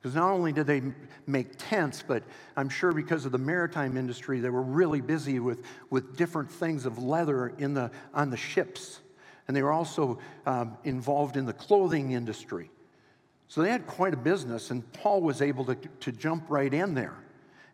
Because 0.00 0.14
not 0.14 0.30
only 0.30 0.50
did 0.50 0.66
they 0.66 0.80
make 1.26 1.48
tents, 1.58 2.02
but 2.02 2.22
I'm 2.56 2.70
sure 2.70 2.90
because 2.90 3.26
of 3.26 3.32
the 3.32 3.38
maritime 3.38 3.98
industry, 3.98 4.40
they 4.40 4.48
were 4.48 4.62
really 4.62 5.02
busy 5.02 5.40
with, 5.40 5.62
with 5.90 6.16
different 6.16 6.50
things 6.50 6.86
of 6.86 6.96
leather 6.96 7.48
in 7.58 7.74
the, 7.74 7.90
on 8.14 8.30
the 8.30 8.36
ships. 8.38 9.00
And 9.46 9.54
they 9.54 9.62
were 9.62 9.72
also 9.72 10.18
um, 10.46 10.78
involved 10.84 11.36
in 11.36 11.44
the 11.44 11.52
clothing 11.52 12.12
industry. 12.12 12.70
So 13.46 13.60
they 13.60 13.70
had 13.70 13.86
quite 13.86 14.14
a 14.14 14.16
business, 14.16 14.70
and 14.70 14.90
Paul 14.94 15.20
was 15.20 15.42
able 15.42 15.66
to, 15.66 15.74
to 15.74 16.12
jump 16.12 16.46
right 16.48 16.72
in 16.72 16.94
there. 16.94 17.18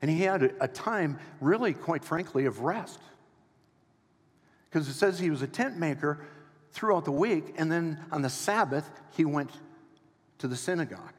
And 0.02 0.10
he 0.10 0.22
had 0.22 0.42
a, 0.42 0.64
a 0.64 0.66
time, 0.66 1.20
really, 1.40 1.74
quite 1.74 2.04
frankly, 2.04 2.44
of 2.46 2.62
rest. 2.62 2.98
Because 4.68 4.88
it 4.88 4.94
says 4.94 5.20
he 5.20 5.30
was 5.30 5.42
a 5.42 5.46
tent 5.46 5.78
maker 5.78 6.26
throughout 6.76 7.04
the 7.04 7.12
week, 7.12 7.54
and 7.56 7.72
then 7.72 7.98
on 8.12 8.22
the 8.22 8.30
Sabbath, 8.30 8.88
he 9.16 9.24
went 9.24 9.50
to 10.38 10.46
the 10.46 10.56
synagogue 10.56 11.14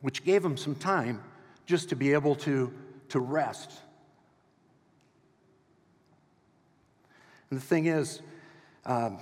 which 0.00 0.24
gave 0.24 0.44
him 0.44 0.56
some 0.56 0.74
time 0.74 1.20
just 1.66 1.88
to 1.88 1.96
be 1.96 2.12
able 2.12 2.34
to, 2.34 2.72
to 3.08 3.20
rest. 3.20 3.72
And 7.50 7.60
the 7.60 7.64
thing 7.64 7.86
is, 7.86 8.20
um, 8.86 9.18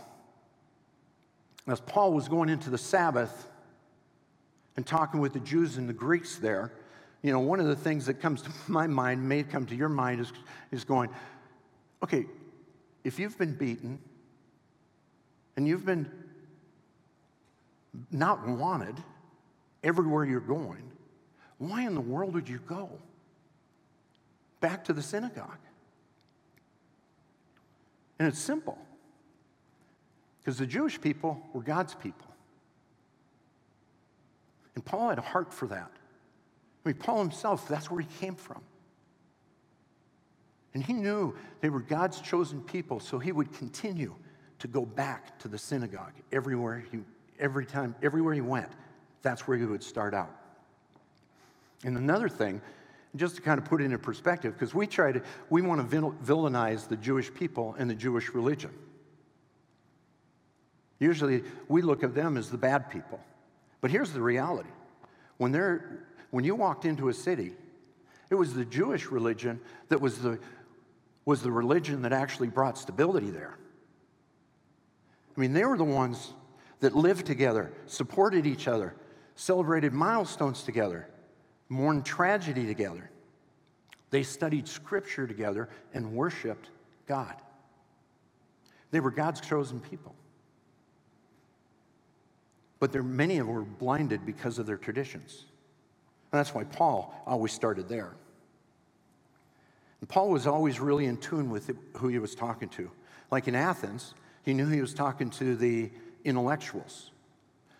as 1.67 1.81
Paul 1.81 2.13
was 2.13 2.29
going 2.29 2.49
into 2.49 2.71
the 2.71 2.79
Sabbath 2.79 3.49
and 4.77 4.87
talking 4.87 5.21
with 5.21 5.33
the 5.33 5.41
Jews 5.41 5.79
and 5.79 5.89
the 5.89 5.95
Greeks 5.95 6.37
there, 6.37 6.73
you 7.23 7.33
know, 7.33 7.41
one 7.41 7.59
of 7.59 7.67
the 7.67 7.77
things 7.77 8.07
that 8.07 8.21
comes 8.21 8.43
to 8.43 8.51
my 8.69 8.87
mind, 8.87 9.27
may 9.27 9.43
come 9.43 9.67
to 9.67 9.75
your 9.75 9.89
mind, 9.89 10.21
is, 10.21 10.33
is 10.71 10.85
going, 10.85 11.09
okay, 12.03 12.27
if 13.03 13.19
you've 13.19 13.39
been 13.39 13.55
beaten 13.55 13.99
and 15.57 15.67
you've 15.67 15.85
been 15.87 16.11
not 18.11 18.47
wanted, 18.47 18.97
everywhere 19.83 20.25
you're 20.25 20.41
going, 20.41 20.91
why 21.59 21.87
in 21.87 21.95
the 21.95 22.01
world 22.01 22.35
would 22.35 22.49
you 22.49 22.61
go 22.67 22.91
back 24.61 24.85
to 24.85 24.93
the 24.93 25.03
synagogue? 25.03 25.59
And 28.19 28.29
it's 28.29 28.39
simple 28.39 28.79
because 30.39 30.59
the 30.59 30.67
Jewish 30.67 31.01
people 31.01 31.41
were 31.53 31.63
God's 31.63 31.95
people. 31.95 32.27
And 34.75 34.85
Paul 34.85 35.09
had 35.09 35.19
a 35.19 35.23
heart 35.23 35.53
for 35.53 35.67
that. 35.69 35.91
I 36.85 36.89
mean, 36.89 36.97
Paul 36.97 37.19
himself, 37.19 37.67
that's 37.67 37.91
where 37.91 38.01
he 38.01 38.09
came 38.21 38.35
from. 38.35 38.61
And 40.75 40.85
he 40.85 40.93
knew 40.93 41.35
they 41.63 41.71
were 41.71 41.81
God's 41.81 42.21
chosen 42.21 42.61
people, 42.61 43.01
so 43.01 43.19
he 43.19 43.33
would 43.33 43.53
continue 43.55 44.15
to 44.61 44.69
go 44.69 44.85
back 44.85 45.39
to 45.41 45.49
the 45.49 45.59
synagogue 45.59 46.13
everywhere 46.33 46.85
he, 46.91 46.99
every 47.39 47.67
time, 47.67 47.95
everywhere 48.03 48.35
he 48.35 48.41
went 48.41 48.71
that's 49.27 49.49
where 49.49 49.57
you 49.57 49.67
would 49.67 49.83
start 49.83 50.15
out. 50.15 50.31
And 51.83 51.99
another 51.99 52.29
thing, 52.29 52.61
just 53.17 53.35
to 53.35 53.43
kind 53.43 53.59
of 53.59 53.65
put 53.65 53.83
it 53.83 53.87
in 53.87 53.99
perspective, 53.99 54.53
because 54.53 54.73
we 54.73 54.87
try 54.87 55.11
to, 55.11 55.21
we 55.51 55.63
want 55.63 55.91
to 55.91 56.13
villainize 56.25 56.87
the 56.87 56.97
Jewish 56.97 57.35
people 57.35 57.75
and 57.77 57.91
the 57.91 57.95
Jewish 57.97 58.31
religion. 58.31 58.71
Usually 61.01 61.43
we 61.67 61.83
look 61.83 62.05
at 62.05 62.15
them 62.15 62.37
as 62.37 62.51
the 62.51 62.57
bad 62.57 62.89
people. 62.89 63.19
But 63.81 63.91
here's 63.91 64.13
the 64.13 64.23
reality 64.23 64.71
when, 65.39 65.51
they're, 65.51 66.07
when 66.31 66.45
you 66.45 66.55
walked 66.55 66.85
into 66.85 67.09
a 67.09 67.13
city, 67.13 67.53
it 68.31 68.37
was 68.37 68.55
the 68.55 68.65
Jewish 68.65 69.07
religion 69.07 69.61
that 69.89 70.01
was 70.01 70.19
the, 70.19 70.39
was 71.25 71.43
the 71.43 71.51
religion 71.51 72.03
that 72.03 72.13
actually 72.13 72.49
brought 72.49 72.79
stability 72.79 73.31
there. 73.31 73.59
I 75.37 75.40
mean, 75.40 75.52
they 75.52 75.64
were 75.64 75.76
the 75.76 75.85
ones 75.85 76.33
that 76.81 76.97
lived 76.97 77.26
together, 77.26 77.73
supported 77.87 78.47
each 78.47 78.69
other, 78.69 78.95
celebrated 79.35 79.93
milestones 79.93 80.62
together, 80.62 81.09
mourned 81.69 82.07
tragedy 82.07 82.66
together. 82.66 83.11
They 84.11 84.23
studied 84.23 84.69
scripture 84.69 85.26
together 85.26 85.69
and 85.95 86.12
worshiped 86.12 86.71
God. 87.07 87.35
They 88.93 89.00
were 89.00 89.11
God's 89.11 89.40
chosen 89.40 89.81
people. 89.81 90.14
but 92.78 92.93
there, 92.93 93.02
many 93.02 93.38
of 93.38 93.47
them 93.47 93.55
were 93.55 93.62
blinded 93.62 94.26
because 94.26 94.59
of 94.59 94.66
their 94.66 94.76
traditions. 94.76 95.45
And 96.33 96.38
that's 96.38 96.55
why 96.55 96.64
Paul 96.64 97.14
always 97.26 97.52
started 97.52 97.88
there. 97.88 98.12
And 100.00 100.09
Paul 100.09 100.31
was 100.31 100.47
always 100.47 100.78
really 100.78 101.07
in 101.07 101.16
tune 101.16 101.50
with 101.50 101.71
who 101.95 102.09
he 102.09 102.19
was 102.19 102.35
talking 102.35 102.69
to. 102.71 102.90
Like 103.31 103.49
in 103.49 103.55
Athens, 103.55 104.14
he 104.47 104.55
knew 104.55 104.69
he 104.69 104.81
was 104.81 104.95
talking 104.95 105.29
to 105.31 105.57
the 105.57 105.91
intellectuals. 106.25 107.11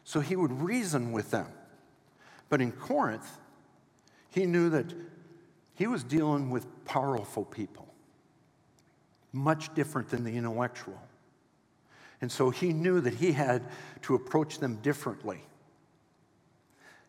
So 0.03 0.21
he 0.21 0.35
would 0.35 0.53
reason 0.61 1.13
with 1.13 1.31
them. 1.31 1.47
But 2.49 2.61
in 2.61 2.73
Corinth, 2.73 3.39
he 4.31 4.47
knew 4.47 4.69
that 4.71 4.93
he 5.75 5.87
was 5.87 6.03
dealing 6.03 6.51
with 6.51 6.67
powerful 6.85 7.45
people, 7.45 7.87
much 9.33 9.73
different 9.75 10.09
than 10.11 10.25
the 10.25 10.37
intellectual. 10.37 11.01
And 12.21 12.33
so 12.33 12.51
he 12.51 12.73
knew 12.73 13.01
that 13.01 13.15
he 13.15 13.31
had 13.31 13.63
to 14.03 14.17
approach 14.17 14.59
them 14.59 14.77
differently. 14.83 15.43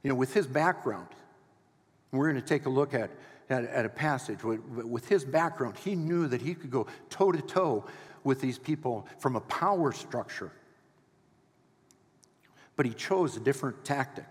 You 0.03 0.09
know, 0.09 0.15
with 0.15 0.35
his 0.35 0.45
background, 0.45 1.07
we're 2.11 2.31
going 2.31 2.41
to 2.41 2.47
take 2.47 2.67
a 2.67 2.69
look 2.69 2.93
at, 2.93 3.09
at, 3.49 3.65
at 3.65 3.85
a 3.85 3.89
passage. 3.89 4.43
With 4.43 5.07
his 5.07 5.25
background, 5.25 5.77
he 5.77 5.95
knew 5.95 6.27
that 6.27 6.41
he 6.41 6.53
could 6.53 6.69
go 6.69 6.85
toe 7.09 7.31
to 7.31 7.41
toe 7.41 7.85
with 8.27 8.41
these 8.41 8.59
people 8.59 9.07
from 9.19 9.37
a 9.37 9.39
power 9.39 9.93
structure. 9.93 10.51
But 12.75 12.85
he 12.85 12.93
chose 12.93 13.37
a 13.37 13.39
different 13.39 13.85
tactic. 13.85 14.27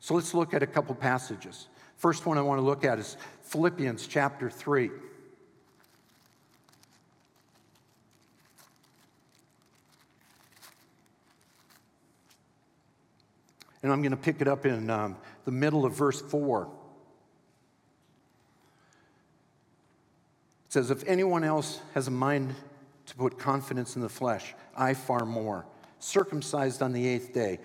So 0.00 0.14
let's 0.14 0.34
look 0.34 0.54
at 0.54 0.62
a 0.64 0.66
couple 0.66 0.92
passages. 0.96 1.68
First 1.96 2.26
one 2.26 2.36
I 2.36 2.42
want 2.42 2.58
to 2.58 2.62
look 2.62 2.84
at 2.84 2.98
is 2.98 3.16
Philippians 3.42 4.08
chapter 4.08 4.50
3. 4.50 4.90
And 13.84 13.92
I'm 13.92 14.02
going 14.02 14.10
to 14.10 14.16
pick 14.16 14.40
it 14.40 14.48
up 14.48 14.66
in 14.66 14.90
um, 14.90 15.16
the 15.44 15.52
middle 15.52 15.86
of 15.86 15.94
verse 15.94 16.20
4. 16.20 16.68
It 20.66 20.72
says, 20.72 20.90
If 20.90 21.04
anyone 21.06 21.44
else 21.44 21.80
has 21.94 22.08
a 22.08 22.10
mind 22.10 22.56
to 23.08 23.16
put 23.16 23.38
confidence 23.38 23.96
in 23.96 24.02
the 24.02 24.08
flesh, 24.08 24.54
I 24.76 24.94
far 24.94 25.24
more. 25.24 25.66
Circumcised 25.98 26.82
on 26.82 26.92
the 26.92 27.06
eighth 27.06 27.32
day, 27.32 27.58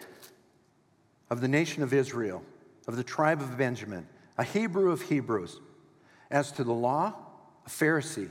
of 1.29 1.41
the 1.41 1.47
nation 1.47 1.83
of 1.83 1.93
Israel, 1.93 2.43
of 2.87 2.95
the 2.95 3.03
tribe 3.03 3.41
of 3.41 3.57
Benjamin, 3.57 4.07
a 4.37 4.43
Hebrew 4.43 4.91
of 4.91 5.01
Hebrews. 5.03 5.59
As 6.31 6.51
to 6.53 6.63
the 6.63 6.73
law, 6.73 7.13
a 7.65 7.69
Pharisee. 7.69 8.29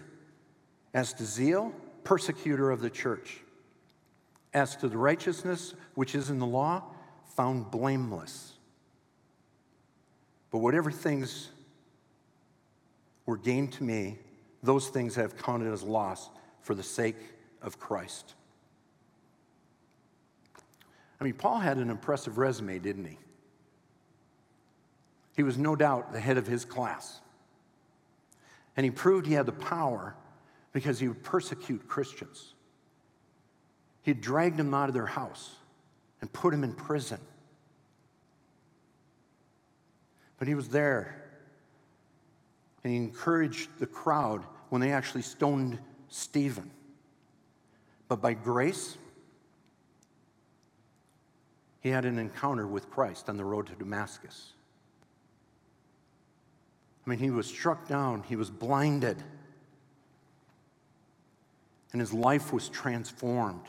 As 0.93 1.13
to 1.15 1.25
zeal, 1.25 1.73
persecutor 2.05 2.71
of 2.71 2.81
the 2.81 2.91
church. 2.91 3.41
As 4.53 4.77
to 4.77 4.89
the 4.89 4.99
righteousness 4.99 5.75
which 5.95 6.15
is 6.15 6.31
in 6.31 6.39
the 6.39 6.47
law, 6.47 6.83
found 7.37 7.71
blameless. 7.71 8.53
But 10.51 10.59
whatever 10.59 10.91
things 10.91 11.49
were 13.25 13.39
gained 13.39 13.73
to 13.75 13.85
me, 13.85 14.19
those 14.63 14.89
things 14.89 15.17
I 15.17 15.23
have 15.23 15.37
counted 15.37 15.73
as 15.73 15.83
loss 15.83 16.29
for 16.63 16.75
the 16.75 16.83
sake 16.83 17.17
of 17.61 17.79
Christ. 17.79 18.35
I 21.21 21.25
mean, 21.25 21.35
Paul 21.35 21.59
had 21.59 21.77
an 21.77 21.91
impressive 21.91 22.39
resume, 22.39 22.79
didn't 22.79 23.05
he? 23.05 23.19
He 25.37 25.43
was 25.43 25.57
no 25.57 25.77
doubt 25.77 26.13
the 26.13 26.21
head 26.21 26.37
of 26.37 26.47
his 26.47 26.65
class. 26.65 27.21
And 28.77 28.85
he 28.85 28.91
proved 28.91 29.27
he 29.27 29.35
had 29.35 29.47
the 29.47 29.53
power 29.53 30.15
because 30.73 30.99
he 30.99 31.09
would 31.09 31.23
persecute 31.23 31.87
Christians. 31.87 32.55
He 34.03 34.15
dragged 34.15 34.57
them 34.57 34.75
out 34.75 34.89
of 34.89 34.95
their 34.95 35.07
house 35.07 35.57
and 36.21 36.33
put 36.33 36.53
him 36.53 36.65
in 36.65 36.73
prison. 36.73 37.21
But 40.39 40.49
he 40.49 40.55
was 40.55 40.69
there 40.69 41.23
and 42.83 42.93
he 42.93 42.99
encouraged 42.99 43.71
the 43.79 43.87
crowd 43.87 44.43
when 44.71 44.81
they 44.81 44.91
actually 44.91 45.23
stoned 45.23 45.79
Stephen. 46.13 46.71
But 48.07 48.21
by 48.21 48.35
grace, 48.35 48.99
he 51.81 51.89
had 51.89 52.05
an 52.05 52.19
encounter 52.19 52.67
with 52.67 52.91
Christ 52.91 53.31
on 53.31 53.39
the 53.39 53.45
road 53.45 53.67
to 53.69 53.75
Damascus. 53.75 54.53
I 57.05 57.11
mean, 57.11 57.19
he 57.19 57.31
was 57.31 57.47
struck 57.47 57.89
down, 57.89 58.23
he 58.29 58.37
was 58.37 58.51
blinded, 58.51 59.23
and 61.93 62.01
his 62.01 62.13
life 62.13 62.53
was 62.53 62.69
transformed. 62.69 63.67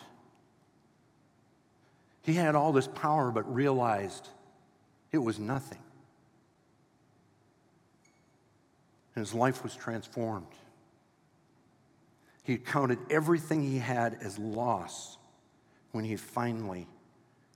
He 2.24 2.34
had 2.34 2.56
all 2.56 2.74
this 2.74 2.88
power, 2.88 3.32
but 3.32 3.52
realized 3.54 4.28
it 5.14 5.18
was 5.18 5.40
nothing. 5.40 5.80
And 9.16 9.26
his 9.26 9.34
life 9.34 9.64
was 9.64 9.76
transformed. 9.76 10.48
He 12.44 12.58
counted 12.58 13.00
everything 13.10 13.64
he 13.64 13.80
had 13.80 14.18
as 14.22 14.38
loss 14.38 15.18
when 15.92 16.04
he 16.04 16.18
finally 16.18 16.88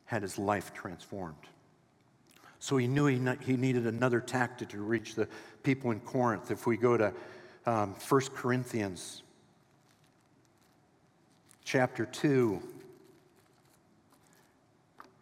had 0.06 0.22
his 0.22 0.38
life 0.38 0.74
transformed. 0.74 1.36
So 2.60 2.78
he 2.78 2.88
knew 2.88 3.06
he, 3.06 3.22
he 3.46 3.58
needed 3.58 3.86
another 3.86 4.20
tactic 4.20 4.70
to 4.70 4.82
reach 4.82 5.16
the 5.16 5.28
people 5.64 5.92
in 5.92 6.00
Corinth. 6.00 6.50
If 6.50 6.66
we 6.66 6.78
go 6.78 6.98
to 6.98 7.14
um, 7.66 7.96
1 8.08 8.22
Corinthians 8.34 9.24
chapter 11.66 12.06
2, 12.06 12.28
you 12.28 12.62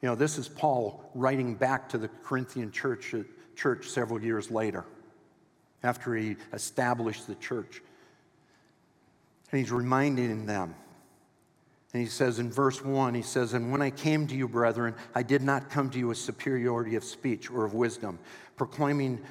know, 0.04 0.16
this 0.16 0.38
is 0.38 0.48
Paul 0.48 1.10
writing 1.16 1.56
back 1.56 1.90
to 1.90 1.98
the 1.98 2.10
Corinthian 2.24 2.72
church, 2.72 3.16
church 3.56 3.90
several 3.90 4.22
years 4.22 4.52
later, 4.52 4.86
after 5.82 6.16
he 6.16 6.36
established 6.54 7.28
the 7.28 7.36
church. 7.36 7.82
And 9.56 9.64
he's 9.64 9.72
reminding 9.72 10.48
them. 10.48 10.76
And 11.94 12.04
he 12.04 12.10
says 12.10 12.40
in 12.40 12.52
verse 12.52 12.84
1, 12.84 13.14
he 13.14 13.22
says, 13.22 13.54
And 13.54 13.72
when 13.72 13.82
I 13.82 13.90
came 13.90 14.28
to 14.28 14.36
you, 14.36 14.50
brethren, 14.50 14.96
I 15.16 15.24
did 15.24 15.42
not 15.42 15.70
come 15.70 15.90
to 15.92 15.98
you 15.98 16.10
with 16.10 16.18
superiority 16.18 16.98
of 16.98 17.06
speech 17.06 17.50
or 17.50 17.64
of 17.64 17.74
wisdom, 17.74 18.20
proclaiming, 18.58 19.22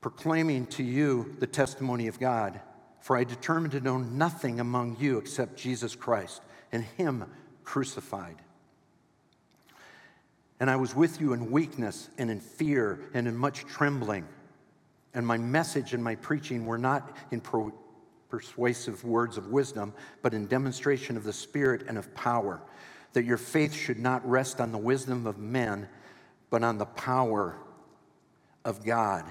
proclaiming 0.00 0.64
to 0.68 0.82
you 0.82 1.36
the 1.40 1.46
testimony 1.46 2.06
of 2.06 2.18
God. 2.18 2.58
For 3.00 3.18
I 3.18 3.24
determined 3.24 3.72
to 3.72 3.80
know 3.80 3.98
nothing 3.98 4.60
among 4.60 4.96
you 4.98 5.18
except 5.18 5.58
Jesus 5.58 5.94
Christ 5.94 6.40
and 6.72 6.82
Him 6.82 7.26
crucified. 7.64 8.36
And 10.58 10.70
I 10.70 10.76
was 10.76 10.94
with 10.94 11.20
you 11.20 11.34
in 11.34 11.50
weakness 11.50 12.08
and 12.16 12.30
in 12.30 12.40
fear 12.40 12.98
and 13.12 13.28
in 13.28 13.36
much 13.36 13.66
trembling. 13.66 14.26
And 15.12 15.26
my 15.26 15.36
message 15.36 15.92
and 15.92 16.02
my 16.02 16.14
preaching 16.14 16.64
were 16.64 16.78
not 16.78 17.14
in 17.30 17.42
pro- 17.42 17.74
persuasive 18.34 19.04
words 19.04 19.38
of 19.38 19.46
wisdom, 19.46 19.92
but 20.20 20.34
in 20.34 20.48
demonstration 20.48 21.16
of 21.16 21.22
the 21.22 21.32
Spirit 21.32 21.84
and 21.86 21.96
of 21.96 22.12
power, 22.16 22.60
that 23.12 23.24
your 23.24 23.36
faith 23.36 23.72
should 23.72 24.00
not 24.00 24.28
rest 24.28 24.60
on 24.60 24.72
the 24.72 24.78
wisdom 24.78 25.24
of 25.24 25.38
men, 25.38 25.88
but 26.50 26.64
on 26.64 26.76
the 26.76 26.84
power 26.84 27.56
of 28.64 28.84
God. 28.84 29.24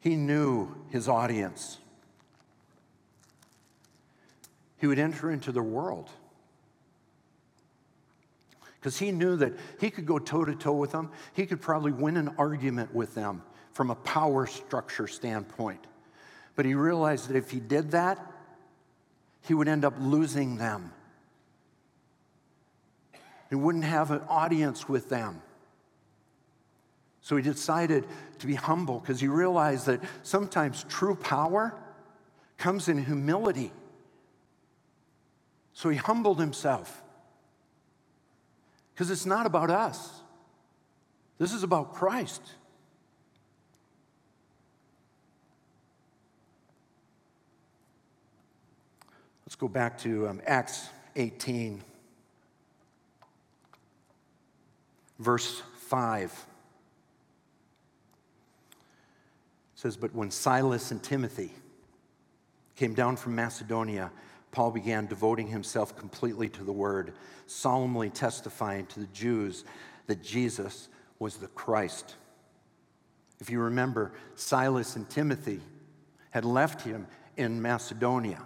He 0.00 0.16
knew 0.16 0.74
his 0.90 1.08
audience. 1.08 1.78
He 4.78 4.88
would 4.88 4.98
enter 4.98 5.30
into 5.30 5.52
the 5.52 5.62
world 5.62 6.10
because 8.80 8.98
he 8.98 9.12
knew 9.12 9.36
that 9.36 9.52
he 9.78 9.88
could 9.88 10.04
go 10.04 10.18
toe 10.18 10.44
to 10.44 10.56
toe 10.56 10.72
with 10.72 10.90
them. 10.90 11.12
He 11.32 11.46
could 11.46 11.60
probably 11.60 11.92
win 11.92 12.16
an 12.16 12.34
argument 12.38 12.92
with 12.92 13.14
them 13.14 13.44
from 13.72 13.90
a 13.90 13.94
power 13.94 14.48
structure 14.48 15.06
standpoint. 15.06 15.86
But 16.56 16.66
he 16.66 16.74
realized 16.74 17.28
that 17.28 17.36
if 17.36 17.50
he 17.50 17.60
did 17.60 17.90
that, 17.92 18.18
he 19.42 19.54
would 19.54 19.68
end 19.68 19.84
up 19.84 19.94
losing 19.98 20.56
them. 20.56 20.92
He 23.50 23.56
wouldn't 23.56 23.84
have 23.84 24.10
an 24.10 24.22
audience 24.28 24.88
with 24.88 25.08
them. 25.08 25.42
So 27.20 27.36
he 27.36 27.42
decided 27.42 28.06
to 28.38 28.46
be 28.46 28.54
humble 28.54 29.00
because 29.00 29.20
he 29.20 29.28
realized 29.28 29.86
that 29.86 30.00
sometimes 30.22 30.84
true 30.88 31.14
power 31.14 31.74
comes 32.58 32.88
in 32.88 33.02
humility. 33.04 33.72
So 35.72 35.88
he 35.88 35.96
humbled 35.96 36.38
himself. 36.38 37.02
Because 38.94 39.10
it's 39.10 39.26
not 39.26 39.46
about 39.46 39.70
us, 39.70 40.20
this 41.38 41.52
is 41.52 41.62
about 41.62 41.94
Christ. 41.94 42.42
Go 49.64 49.68
back 49.68 49.96
to 49.96 50.28
um, 50.28 50.42
Acts 50.46 50.90
18, 51.16 51.80
verse 55.18 55.62
5. 55.86 56.24
It 58.70 58.78
says, 59.74 59.96
But 59.96 60.14
when 60.14 60.30
Silas 60.30 60.90
and 60.90 61.02
Timothy 61.02 61.50
came 62.76 62.92
down 62.92 63.16
from 63.16 63.34
Macedonia, 63.34 64.10
Paul 64.52 64.70
began 64.70 65.06
devoting 65.06 65.46
himself 65.46 65.96
completely 65.96 66.50
to 66.50 66.62
the 66.62 66.70
word, 66.70 67.14
solemnly 67.46 68.10
testifying 68.10 68.84
to 68.88 69.00
the 69.00 69.08
Jews 69.14 69.64
that 70.08 70.22
Jesus 70.22 70.90
was 71.18 71.38
the 71.38 71.48
Christ. 71.48 72.16
If 73.40 73.48
you 73.48 73.60
remember, 73.60 74.12
Silas 74.34 74.94
and 74.94 75.08
Timothy 75.08 75.60
had 76.32 76.44
left 76.44 76.82
him 76.82 77.06
in 77.38 77.62
Macedonia. 77.62 78.42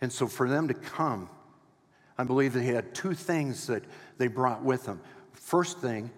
And 0.00 0.12
so 0.12 0.26
for 0.26 0.48
them 0.48 0.68
to 0.68 0.74
come, 0.74 1.28
I 2.18 2.24
believe 2.24 2.52
they 2.52 2.64
had 2.64 2.94
two 2.94 3.14
things 3.14 3.66
that 3.66 3.84
they 4.18 4.26
brought 4.26 4.62
with 4.62 4.84
them. 4.84 5.00
First 5.32 5.78
thing 5.78 6.10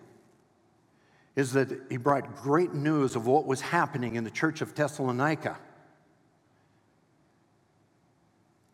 is 1.36 1.52
that 1.52 1.68
he 1.88 1.96
brought 1.96 2.36
great 2.42 2.74
news 2.74 3.14
of 3.14 3.26
what 3.26 3.46
was 3.46 3.60
happening 3.60 4.16
in 4.16 4.24
the 4.24 4.30
church 4.30 4.60
of 4.60 4.74
Thessalonica. 4.74 5.56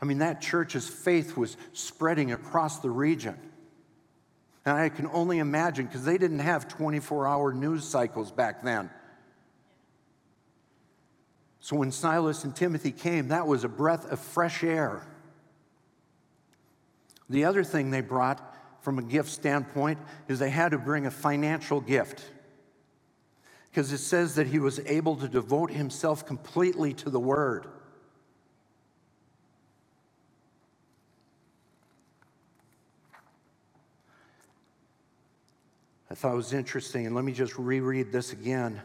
I 0.00 0.06
mean, 0.06 0.18
that 0.18 0.40
church's 0.40 0.88
faith 0.88 1.36
was 1.36 1.56
spreading 1.72 2.32
across 2.32 2.80
the 2.80 2.90
region. 2.90 3.38
And 4.64 4.76
I 4.76 4.88
can 4.88 5.06
only 5.08 5.38
imagine 5.38 5.86
because 5.86 6.04
they 6.04 6.18
didn't 6.18 6.38
have 6.40 6.68
24 6.68 7.26
hour 7.26 7.52
news 7.52 7.84
cycles 7.84 8.30
back 8.30 8.62
then. 8.62 8.90
So 11.64 11.76
when 11.76 11.92
Silas 11.92 12.44
and 12.44 12.54
Timothy 12.54 12.92
came, 12.92 13.28
that 13.28 13.46
was 13.46 13.64
a 13.64 13.70
breath 13.70 14.12
of 14.12 14.20
fresh 14.20 14.62
air. 14.62 15.00
The 17.30 17.46
other 17.46 17.64
thing 17.64 17.90
they 17.90 18.02
brought 18.02 18.54
from 18.82 18.98
a 18.98 19.02
gift 19.02 19.30
standpoint 19.30 19.98
is 20.28 20.38
they 20.38 20.50
had 20.50 20.72
to 20.72 20.78
bring 20.78 21.06
a 21.06 21.10
financial 21.10 21.80
gift. 21.80 22.22
Because 23.70 23.90
it 23.92 23.98
says 23.98 24.34
that 24.34 24.46
he 24.46 24.58
was 24.58 24.78
able 24.80 25.16
to 25.16 25.26
devote 25.26 25.70
himself 25.70 26.26
completely 26.26 26.92
to 26.92 27.08
the 27.08 27.18
word. 27.18 27.66
I 36.10 36.14
thought 36.14 36.34
it 36.34 36.36
was 36.36 36.52
interesting, 36.52 37.06
and 37.06 37.14
let 37.14 37.24
me 37.24 37.32
just 37.32 37.58
reread 37.58 38.12
this 38.12 38.34
again. 38.34 38.82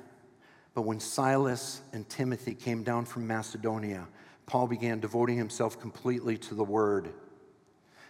But 0.74 0.84
when 0.84 1.00
Silas 1.00 1.82
and 1.94 2.08
Timothy 2.08 2.54
came 2.54 2.84
down 2.84 3.06
from 3.06 3.28
Macedonia, 3.28 4.08
Paul 4.46 4.68
began 4.68 5.00
devoting 5.00 5.38
himself 5.38 5.80
completely 5.80 6.38
to 6.38 6.56
the 6.56 6.64
word. 6.64 7.10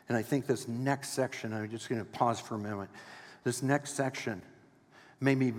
And 0.08 0.18
I 0.18 0.22
think 0.22 0.48
this 0.48 0.68
next 0.68 1.10
section, 1.10 1.54
I'm 1.54 1.70
just 1.70 1.90
going 1.90 2.00
to 2.00 2.06
pause 2.06 2.40
for 2.40 2.56
a 2.56 2.60
moment. 2.60 2.90
This 3.44 3.62
next 3.62 3.94
section 3.94 4.42
may 5.20 5.36
be 5.36 5.54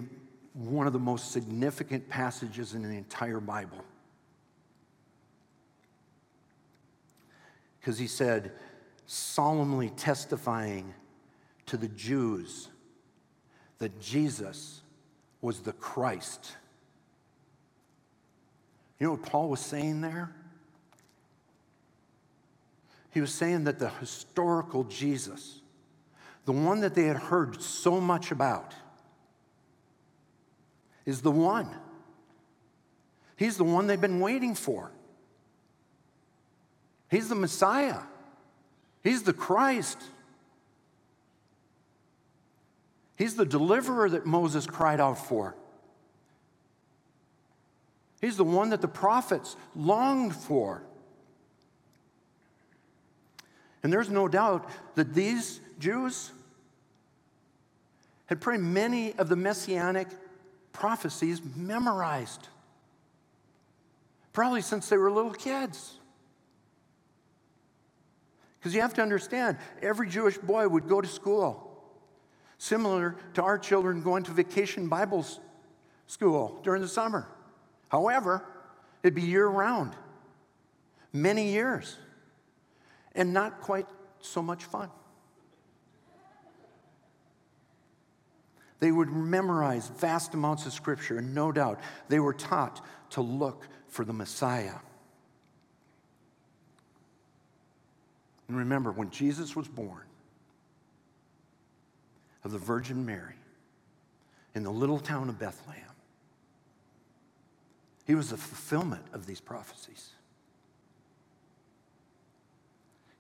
one 0.55 0.87
of 0.87 0.93
the 0.93 0.99
most 0.99 1.33
significant 1.33 2.09
passages 2.09 2.75
in 2.75 2.83
the 2.83 2.97
entire 2.97 3.41
Bible. 3.41 3.85
Because 7.81 7.99
he 7.99 8.07
said, 8.07 8.53
solemnly 9.07 9.91
testifying 9.91 10.95
to 11.67 11.77
the 11.77 11.89
Jews 11.89 12.69
that 13.79 14.01
Jesus 14.01 14.83
was 15.41 15.61
the 15.61 15.73
Christ. 15.73 16.57
You 19.01 19.07
know 19.07 19.13
what 19.13 19.23
Paul 19.23 19.49
was 19.49 19.61
saying 19.61 20.03
there? 20.03 20.31
He 23.11 23.21
was 23.21 23.35
saying 23.35 23.65
that 23.65 23.79
the 23.79 23.89
historical 23.89 24.85
Jesus, 24.85 25.63
the 26.45 26.53
one 26.53 26.81
that 26.81 26.95
they 26.95 27.05
had 27.05 27.17
heard 27.17 27.61
so 27.61 28.01
much 28.01 28.31
about, 28.31 28.75
is 31.07 31.23
the 31.23 31.31
one. 31.31 31.75
He's 33.37 33.57
the 33.57 33.65
one 33.65 33.87
they've 33.87 34.01
been 34.01 34.21
waiting 34.21 34.55
for. 34.55 34.93
He's 37.11 37.29
the 37.29 37.35
Messiah. 37.35 38.01
He's 39.03 39.23
the 39.23 39.33
Christ. 39.33 39.99
He's 43.17 43.35
the 43.35 43.47
deliverer 43.47 44.11
that 44.11 44.27
Moses 44.27 44.67
cried 44.67 45.01
out 45.01 45.19
for. 45.19 45.57
He's 48.21 48.37
the 48.37 48.45
one 48.45 48.71
that 48.71 48.81
the 48.81 48.89
prophets 48.89 49.57
longed 49.75 50.35
for. 50.35 50.83
And 53.83 53.93
there's 53.93 54.11
no 54.11 54.29
doubt 54.29 54.69
that 54.95 55.15
these 55.15 55.61
Jews 55.79 56.31
had 58.27 58.41
pretty 58.41 58.63
many 58.63 59.15
of 59.15 59.29
the 59.29 59.37
messianic 59.37 60.09
prophecies 60.73 61.41
memorized, 61.57 62.47
probably 64.33 64.61
since 64.61 64.89
they 64.89 64.97
were 64.97 65.11
little 65.11 65.33
kids. 65.33 65.95
Because 68.59 68.75
you 68.75 68.83
have 68.83 68.95
to 68.95 69.03
understand, 69.03 69.57
every 69.81 70.09
Jewish 70.09 70.37
boy 70.37 70.69
would 70.69 70.87
go 70.87 71.01
to 71.01 71.09
school 71.09 71.67
similar 72.59 73.17
to 73.33 73.43
our 73.43 73.57
children 73.57 74.03
going 74.03 74.23
to 74.23 74.33
vacation 74.33 74.87
Bible 74.87 75.25
school 76.07 76.61
during 76.63 76.83
the 76.83 76.89
summer. 76.89 77.27
However, 77.90 78.44
it'd 79.03 79.14
be 79.14 79.22
year 79.22 79.46
round, 79.46 79.94
many 81.12 81.50
years, 81.53 81.96
and 83.14 83.33
not 83.33 83.61
quite 83.61 83.87
so 84.20 84.42
much 84.42 84.64
fun. 84.64 84.90
They 88.79 88.90
would 88.90 89.11
memorize 89.11 89.88
vast 89.88 90.33
amounts 90.33 90.64
of 90.64 90.72
scripture, 90.72 91.18
and 91.18 91.35
no 91.35 91.53
doubt 91.53 91.81
they 92.09 92.20
were 92.20 92.33
taught 92.33 92.85
to 93.11 93.20
look 93.20 93.66
for 93.88 94.05
the 94.05 94.12
Messiah. 94.12 94.79
And 98.48 98.57
remember, 98.57 98.90
when 98.90 99.11
Jesus 99.11 99.55
was 99.55 99.68
born, 99.68 100.05
of 102.44 102.53
the 102.53 102.59
Virgin 102.59 103.05
Mary 103.05 103.35
in 104.55 104.62
the 104.62 104.70
little 104.70 104.98
town 104.98 105.29
of 105.29 105.38
Bethlehem. 105.38 105.85
He 108.11 108.16
was 108.16 108.31
the 108.31 108.37
fulfillment 108.37 109.05
of 109.12 109.25
these 109.25 109.40
prophecies. 109.40 110.11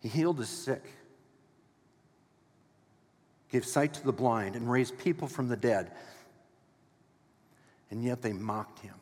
He 0.00 0.08
healed 0.08 0.38
the 0.38 0.44
sick, 0.44 0.82
gave 3.52 3.64
sight 3.64 3.94
to 3.94 4.04
the 4.04 4.12
blind, 4.12 4.56
and 4.56 4.68
raised 4.68 4.98
people 4.98 5.28
from 5.28 5.46
the 5.46 5.56
dead. 5.56 5.92
And 7.92 8.02
yet 8.02 8.20
they 8.20 8.32
mocked 8.32 8.80
him. 8.80 8.96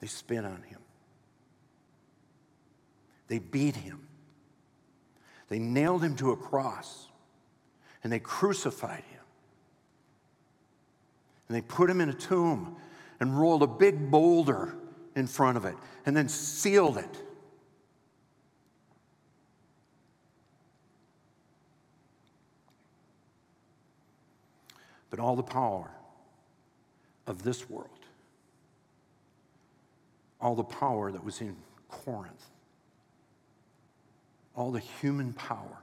They 0.00 0.08
spit 0.08 0.44
on 0.44 0.60
him. 0.64 0.80
They 3.28 3.38
beat 3.38 3.76
him. 3.76 4.06
They 5.48 5.58
nailed 5.58 6.04
him 6.04 6.16
to 6.16 6.32
a 6.32 6.36
cross 6.36 7.08
and 8.04 8.12
they 8.12 8.20
crucified 8.20 9.04
him. 9.04 9.24
And 11.48 11.56
they 11.56 11.62
put 11.62 11.88
him 11.88 12.02
in 12.02 12.10
a 12.10 12.14
tomb 12.14 12.76
and 13.20 13.38
rolled 13.38 13.62
a 13.62 13.66
big 13.66 14.10
boulder 14.10 14.74
in 15.14 15.26
front 15.26 15.56
of 15.56 15.64
it 15.64 15.74
and 16.04 16.16
then 16.16 16.28
sealed 16.28 16.98
it. 16.98 17.22
But 25.10 25.20
all 25.20 25.36
the 25.36 25.42
power 25.42 25.90
of 27.26 27.42
this 27.42 27.70
world, 27.70 27.88
all 30.40 30.54
the 30.54 30.64
power 30.64 31.10
that 31.10 31.24
was 31.24 31.40
in 31.40 31.56
Corinth, 31.88 32.50
all 34.54 34.70
the 34.70 34.80
human 34.80 35.32
power 35.32 35.78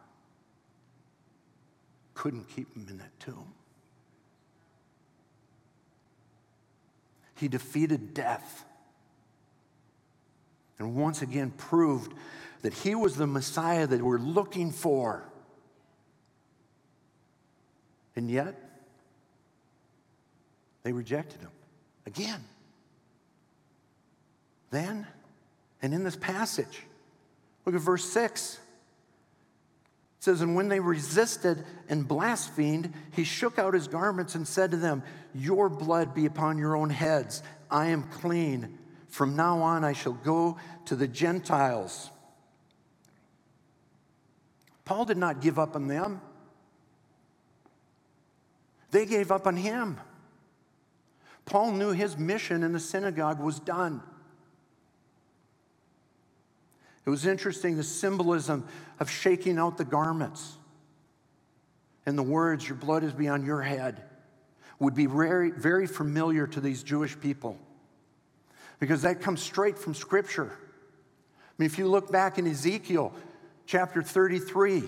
couldn't 2.13 2.48
keep 2.48 2.74
him 2.76 2.86
in 2.89 2.98
that 2.98 3.19
tomb. 3.19 3.54
He 7.44 7.50
defeated 7.50 8.14
death 8.14 8.64
and 10.80 10.96
once 10.96 11.22
again 11.22 11.52
proved 11.52 12.14
that 12.62 12.74
he 12.74 12.96
was 12.96 13.18
the 13.18 13.28
Messiah 13.28 13.86
that 13.86 14.02
we're 14.02 14.18
looking 14.18 14.72
for. 14.72 15.30
And 18.16 18.32
yet, 18.32 18.58
they 20.84 20.94
rejected 20.94 21.42
him 21.42 21.52
again. 22.06 22.46
Then, 24.72 25.06
and 25.82 25.94
in 25.94 26.06
this 26.06 26.16
passage, 26.16 26.84
look 27.66 27.76
at 27.76 27.82
verse 27.82 28.06
6 28.06 28.58
says, 30.24 30.40
And 30.40 30.56
when 30.56 30.70
they 30.70 30.80
resisted 30.80 31.66
and 31.90 32.08
blasphemed, 32.08 32.94
he 33.12 33.26
shook 33.26 33.60
out 33.60 33.74
his 33.74 33.90
garments 33.90 34.36
and 34.36 34.48
said 34.48 34.72
to 34.72 34.78
them, 34.78 35.04
Your 35.36 35.68
blood 35.68 36.16
be 36.16 36.26
upon 36.26 36.58
your 36.58 36.78
own 36.78 36.90
heads. 36.90 37.44
I 37.70 37.88
am 37.88 38.04
clean. 38.04 38.78
From 39.10 39.36
now 39.36 39.60
on, 39.60 39.84
I 39.84 39.92
shall 39.92 40.14
go 40.14 40.56
to 40.86 40.96
the 40.96 41.10
Gentiles. 41.10 42.10
Paul 44.86 45.04
did 45.04 45.18
not 45.18 45.42
give 45.42 45.60
up 45.60 45.76
on 45.76 45.88
them, 45.90 46.22
they 48.92 49.06
gave 49.06 49.30
up 49.30 49.46
on 49.46 49.58
him. 49.58 50.00
Paul 51.44 51.72
knew 51.72 51.92
his 51.92 52.18
mission 52.18 52.64
in 52.64 52.72
the 52.72 52.80
synagogue 52.80 53.42
was 53.42 53.60
done. 53.60 54.02
It 57.06 57.10
was 57.10 57.26
interesting 57.26 57.76
the 57.76 57.84
symbolism 57.84 58.68
of 59.00 59.10
shaking 59.10 59.58
out 59.58 59.78
the 59.78 59.86
garments 59.86 60.58
and 62.06 62.18
the 62.18 62.24
words, 62.24 62.68
Your 62.68 62.78
blood 62.78 63.04
is 63.04 63.13
beyond 63.13 63.46
your 63.46 63.62
head, 63.62 64.04
would 64.80 64.96
be 64.96 65.06
very, 65.06 65.52
very 65.52 65.88
familiar 65.88 66.48
to 66.48 66.62
these 66.62 66.84
Jewish 66.84 67.20
people 67.20 67.58
because 68.80 69.04
that 69.04 69.22
comes 69.22 69.42
straight 69.42 69.78
from 69.78 69.94
Scripture. 69.94 70.52
I 70.52 71.54
mean, 71.58 71.68
if 71.68 71.78
you 71.78 71.88
look 71.88 72.12
back 72.12 72.38
in 72.38 72.48
Ezekiel 72.48 73.13
chapter 73.66 74.02
33, 74.02 74.84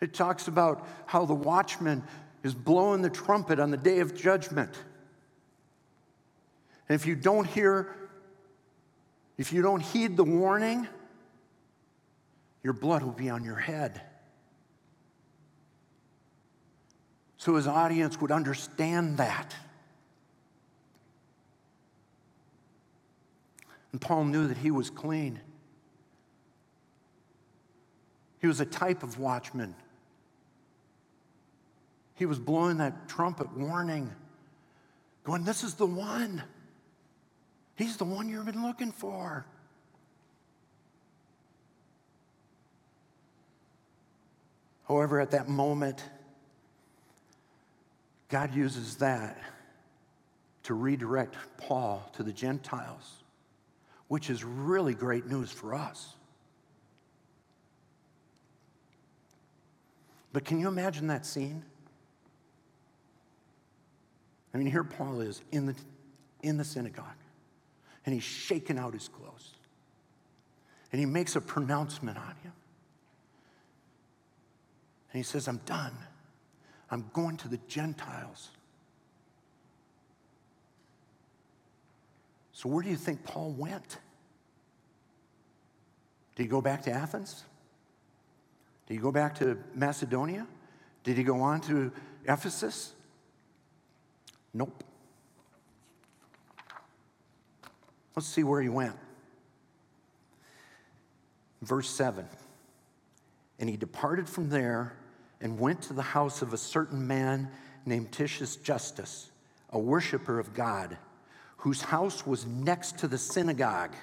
it 0.00 0.14
talks 0.14 0.48
about 0.48 0.86
how 1.06 1.24
the 1.24 1.34
watchman 1.34 2.02
is 2.42 2.54
blowing 2.54 3.02
the 3.02 3.10
trumpet 3.10 3.58
on 3.58 3.70
the 3.70 3.76
day 3.76 4.00
of 4.00 4.14
judgment. 4.14 4.72
And 6.88 6.94
if 6.94 7.06
you 7.06 7.14
don't 7.16 7.46
hear, 7.46 7.94
if 9.42 9.52
you 9.52 9.60
don't 9.60 9.80
heed 9.80 10.16
the 10.16 10.22
warning, 10.22 10.86
your 12.62 12.72
blood 12.72 13.02
will 13.02 13.10
be 13.10 13.28
on 13.28 13.42
your 13.42 13.56
head. 13.56 14.00
So 17.38 17.56
his 17.56 17.66
audience 17.66 18.20
would 18.20 18.30
understand 18.30 19.16
that. 19.16 19.52
And 23.90 24.00
Paul 24.00 24.26
knew 24.26 24.46
that 24.46 24.58
he 24.58 24.70
was 24.70 24.90
clean. 24.90 25.40
He 28.40 28.46
was 28.46 28.60
a 28.60 28.64
type 28.64 29.02
of 29.02 29.18
watchman. 29.18 29.74
He 32.14 32.26
was 32.26 32.38
blowing 32.38 32.76
that 32.76 33.08
trumpet 33.08 33.52
warning, 33.56 34.08
going, 35.24 35.42
This 35.42 35.64
is 35.64 35.74
the 35.74 35.86
one. 35.86 36.44
He's 37.76 37.96
the 37.96 38.04
one 38.04 38.28
you've 38.28 38.46
been 38.46 38.62
looking 38.62 38.92
for. 38.92 39.46
However, 44.86 45.20
at 45.20 45.30
that 45.30 45.48
moment, 45.48 46.04
God 48.28 48.54
uses 48.54 48.96
that 48.96 49.38
to 50.64 50.74
redirect 50.74 51.36
Paul 51.56 52.10
to 52.14 52.22
the 52.22 52.32
Gentiles, 52.32 53.22
which 54.08 54.30
is 54.30 54.44
really 54.44 54.94
great 54.94 55.26
news 55.26 55.50
for 55.50 55.74
us. 55.74 56.14
But 60.32 60.44
can 60.44 60.60
you 60.60 60.68
imagine 60.68 61.08
that 61.08 61.26
scene? 61.26 61.62
I 64.54 64.58
mean, 64.58 64.66
here 64.66 64.84
Paul 64.84 65.20
is 65.20 65.42
in 65.52 65.66
the, 65.66 65.74
in 66.42 66.56
the 66.56 66.64
synagogue, 66.64 67.06
and 68.04 68.14
he's 68.14 68.24
shaking 68.24 68.78
out 68.78 68.94
his 68.94 69.08
clothes. 69.08 69.50
And 70.90 70.98
he 70.98 71.06
makes 71.06 71.36
a 71.36 71.40
pronouncement 71.40 72.18
on 72.18 72.34
him. 72.42 72.52
And 75.12 75.18
he 75.18 75.22
says, 75.22 75.48
I'm 75.48 75.60
done. 75.66 75.96
I'm 76.90 77.10
going 77.12 77.36
to 77.38 77.48
the 77.48 77.58
Gentiles. 77.68 78.50
So, 82.52 82.68
where 82.68 82.82
do 82.82 82.90
you 82.90 82.96
think 82.96 83.24
Paul 83.24 83.52
went? 83.52 83.98
Did 86.36 86.42
he 86.42 86.48
go 86.48 86.60
back 86.60 86.82
to 86.82 86.92
Athens? 86.92 87.44
Did 88.86 88.94
he 88.94 89.00
go 89.00 89.12
back 89.12 89.34
to 89.36 89.58
Macedonia? 89.74 90.46
Did 91.02 91.16
he 91.16 91.24
go 91.24 91.40
on 91.40 91.60
to 91.62 91.90
Ephesus? 92.26 92.92
Nope. 94.54 94.84
Let's 98.14 98.28
see 98.28 98.44
where 98.44 98.60
he 98.60 98.68
went. 98.68 98.96
Verse 101.62 101.88
7 101.88 102.26
And 103.58 103.68
he 103.68 103.76
departed 103.76 104.28
from 104.28 104.50
there 104.50 104.94
and 105.40 105.58
went 105.58 105.82
to 105.82 105.92
the 105.92 106.02
house 106.02 106.42
of 106.42 106.52
a 106.52 106.58
certain 106.58 107.06
man 107.06 107.50
named 107.86 108.12
Titius 108.12 108.56
Justus, 108.56 109.30
a 109.70 109.78
worshiper 109.78 110.38
of 110.38 110.54
God, 110.54 110.96
whose 111.58 111.82
house 111.82 112.26
was 112.26 112.46
next 112.46 112.98
to 112.98 113.08
the 113.08 113.18
synagogue. 113.18 113.94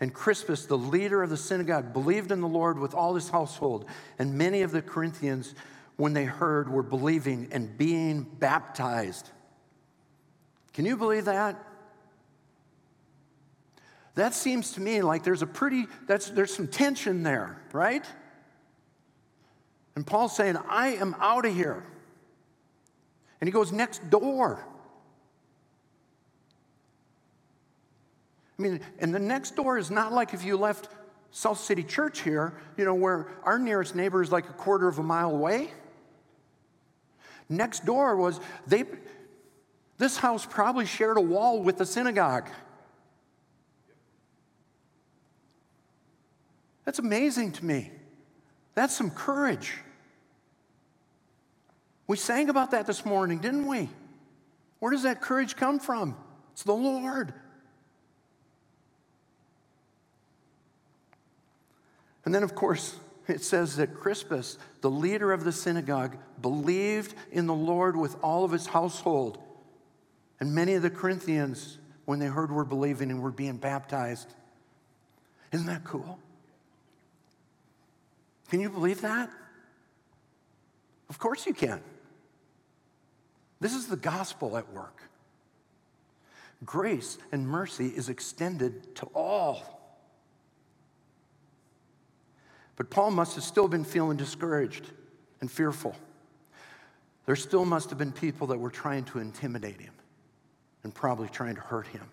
And 0.00 0.12
Crispus, 0.12 0.66
the 0.66 0.78
leader 0.78 1.22
of 1.22 1.30
the 1.30 1.36
synagogue, 1.36 1.92
believed 1.92 2.32
in 2.32 2.40
the 2.40 2.48
Lord 2.48 2.78
with 2.78 2.92
all 2.92 3.14
his 3.14 3.28
household, 3.28 3.84
and 4.18 4.36
many 4.36 4.62
of 4.62 4.72
the 4.72 4.82
Corinthians, 4.82 5.54
when 5.96 6.12
they 6.12 6.24
heard, 6.24 6.68
were 6.68 6.82
believing 6.82 7.48
and 7.52 7.78
being 7.78 8.22
baptized. 8.22 9.30
Can 10.72 10.86
you 10.86 10.96
believe 10.96 11.26
that? 11.26 11.71
That 14.14 14.34
seems 14.34 14.72
to 14.72 14.80
me 14.80 15.02
like 15.02 15.24
there's 15.24 15.42
a 15.42 15.46
pretty, 15.46 15.86
that's, 16.06 16.30
there's 16.30 16.54
some 16.54 16.68
tension 16.68 17.22
there, 17.22 17.62
right? 17.72 18.04
And 19.96 20.06
Paul's 20.06 20.36
saying, 20.36 20.56
I 20.68 20.88
am 20.88 21.16
out 21.18 21.46
of 21.46 21.54
here. 21.54 21.84
And 23.40 23.48
he 23.48 23.52
goes 23.52 23.72
next 23.72 24.08
door. 24.10 24.64
I 28.58 28.62
mean, 28.62 28.80
and 28.98 29.14
the 29.14 29.18
next 29.18 29.56
door 29.56 29.78
is 29.78 29.90
not 29.90 30.12
like 30.12 30.34
if 30.34 30.44
you 30.44 30.56
left 30.56 30.88
South 31.30 31.58
City 31.58 31.82
Church 31.82 32.20
here, 32.20 32.54
you 32.76 32.84
know, 32.84 32.94
where 32.94 33.26
our 33.42 33.58
nearest 33.58 33.96
neighbor 33.96 34.22
is 34.22 34.30
like 34.30 34.48
a 34.48 34.52
quarter 34.52 34.86
of 34.86 34.98
a 34.98 35.02
mile 35.02 35.30
away. 35.30 35.70
Next 37.48 37.84
door 37.84 38.16
was 38.16 38.40
they 38.66 38.84
this 39.98 40.16
house 40.16 40.46
probably 40.46 40.86
shared 40.86 41.16
a 41.16 41.20
wall 41.20 41.62
with 41.62 41.78
the 41.78 41.86
synagogue. 41.86 42.48
That's 46.84 46.98
amazing 46.98 47.52
to 47.52 47.64
me. 47.64 47.90
That's 48.74 48.94
some 48.94 49.10
courage. 49.10 49.74
We 52.06 52.16
sang 52.16 52.48
about 52.48 52.72
that 52.72 52.86
this 52.86 53.04
morning, 53.04 53.38
didn't 53.38 53.66
we? 53.66 53.88
Where 54.80 54.90
does 54.90 55.04
that 55.04 55.20
courage 55.20 55.56
come 55.56 55.78
from? 55.78 56.16
It's 56.52 56.64
the 56.64 56.72
Lord. 56.72 57.32
And 62.24 62.34
then, 62.34 62.42
of 62.42 62.54
course, 62.54 62.96
it 63.28 63.42
says 63.42 63.76
that 63.76 63.94
Crispus, 63.94 64.58
the 64.80 64.90
leader 64.90 65.32
of 65.32 65.44
the 65.44 65.52
synagogue, 65.52 66.16
believed 66.40 67.14
in 67.30 67.46
the 67.46 67.54
Lord 67.54 67.96
with 67.96 68.16
all 68.22 68.44
of 68.44 68.50
his 68.50 68.66
household. 68.66 69.38
And 70.40 70.54
many 70.54 70.74
of 70.74 70.82
the 70.82 70.90
Corinthians, 70.90 71.78
when 72.04 72.18
they 72.18 72.26
heard 72.26 72.50
were 72.50 72.64
believing 72.64 73.10
and 73.10 73.22
were 73.22 73.30
being 73.30 73.56
baptized. 73.56 74.28
Isn't 75.52 75.66
that 75.66 75.84
cool? 75.84 76.18
Can 78.52 78.60
you 78.60 78.68
believe 78.68 79.00
that? 79.00 79.30
Of 81.08 81.18
course 81.18 81.46
you 81.46 81.54
can. 81.54 81.80
This 83.60 83.72
is 83.72 83.86
the 83.86 83.96
gospel 83.96 84.58
at 84.58 84.70
work. 84.74 85.00
Grace 86.62 87.16
and 87.32 87.48
mercy 87.48 87.86
is 87.86 88.10
extended 88.10 88.94
to 88.96 89.06
all. 89.14 89.62
But 92.76 92.90
Paul 92.90 93.12
must 93.12 93.36
have 93.36 93.44
still 93.44 93.68
been 93.68 93.84
feeling 93.84 94.18
discouraged 94.18 94.84
and 95.40 95.50
fearful. 95.50 95.96
There 97.24 97.36
still 97.36 97.64
must 97.64 97.88
have 97.88 97.98
been 97.98 98.12
people 98.12 98.48
that 98.48 98.58
were 98.58 98.68
trying 98.68 99.04
to 99.04 99.18
intimidate 99.18 99.80
him 99.80 99.94
and 100.82 100.94
probably 100.94 101.30
trying 101.30 101.54
to 101.54 101.62
hurt 101.62 101.86
him. 101.86 102.06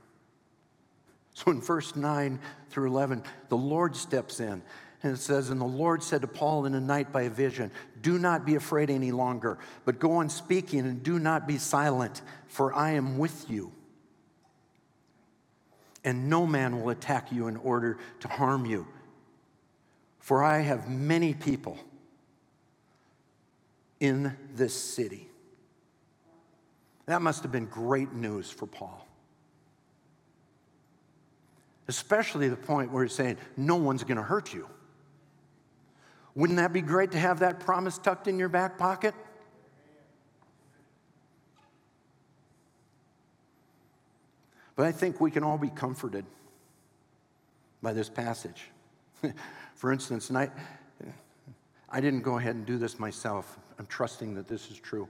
So 1.33 1.51
in 1.51 1.59
verse 1.59 1.97
9 1.97 2.39
through 2.69 2.87
11, 2.87 3.23
the 3.49 3.57
Lord 3.57 3.93
steps 3.93 4.39
in 4.39 4.61
and 5.01 5.13
it 5.13 5.19
says, 5.19 5.49
And 5.49 5.61
the 5.61 5.65
Lord 5.65 6.03
said 6.03 6.21
to 6.21 6.27
Paul 6.27 6.65
in 6.65 6.75
a 6.75 6.81
night 6.81 7.11
by 7.11 7.23
a 7.23 7.29
vision, 7.29 7.71
Do 8.01 8.19
not 8.19 8.45
be 8.45 8.55
afraid 8.55 8.89
any 8.89 9.11
longer, 9.11 9.57
but 9.85 9.99
go 9.99 10.13
on 10.13 10.29
speaking 10.29 10.81
and 10.81 11.01
do 11.01 11.19
not 11.19 11.47
be 11.47 11.57
silent, 11.57 12.21
for 12.47 12.73
I 12.73 12.91
am 12.91 13.17
with 13.17 13.49
you. 13.49 13.71
And 16.03 16.29
no 16.29 16.45
man 16.45 16.81
will 16.81 16.89
attack 16.89 17.31
you 17.31 17.47
in 17.47 17.57
order 17.57 17.97
to 18.21 18.27
harm 18.27 18.65
you, 18.65 18.87
for 20.19 20.43
I 20.43 20.59
have 20.59 20.89
many 20.89 21.33
people 21.33 21.77
in 23.99 24.35
this 24.53 24.73
city. 24.73 25.27
That 27.05 27.21
must 27.21 27.43
have 27.43 27.51
been 27.51 27.65
great 27.65 28.13
news 28.13 28.49
for 28.51 28.65
Paul. 28.65 29.05
Especially 31.87 32.49
the 32.49 32.55
point 32.55 32.91
where 32.91 33.03
he's 33.03 33.13
saying, 33.13 33.37
No 33.57 33.77
one's 33.77 34.03
going 34.03 34.17
to 34.17 34.23
hurt 34.23 34.53
you. 34.53 34.67
Wouldn't 36.35 36.57
that 36.57 36.73
be 36.73 36.81
great 36.81 37.11
to 37.11 37.19
have 37.19 37.39
that 37.39 37.59
promise 37.59 37.97
tucked 37.97 38.27
in 38.27 38.39
your 38.39 38.49
back 38.49 38.77
pocket? 38.77 39.13
But 44.75 44.85
I 44.85 44.91
think 44.91 45.19
we 45.19 45.29
can 45.31 45.43
all 45.43 45.57
be 45.57 45.69
comforted 45.69 46.25
by 47.81 47.93
this 47.93 48.09
passage. 48.09 48.63
For 49.75 49.91
instance, 49.91 50.29
and 50.29 50.37
I, 50.37 50.49
I 51.89 51.99
didn't 51.99 52.21
go 52.21 52.37
ahead 52.37 52.55
and 52.55 52.65
do 52.65 52.77
this 52.77 52.99
myself. 52.99 53.57
I'm 53.77 53.87
trusting 53.87 54.35
that 54.35 54.47
this 54.47 54.71
is 54.71 54.77
true. 54.77 55.09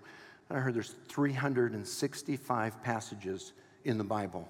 I 0.49 0.55
heard 0.55 0.73
there's 0.73 0.95
365 1.07 2.83
passages 2.83 3.53
in 3.83 3.99
the 3.99 4.03
Bible 4.03 4.49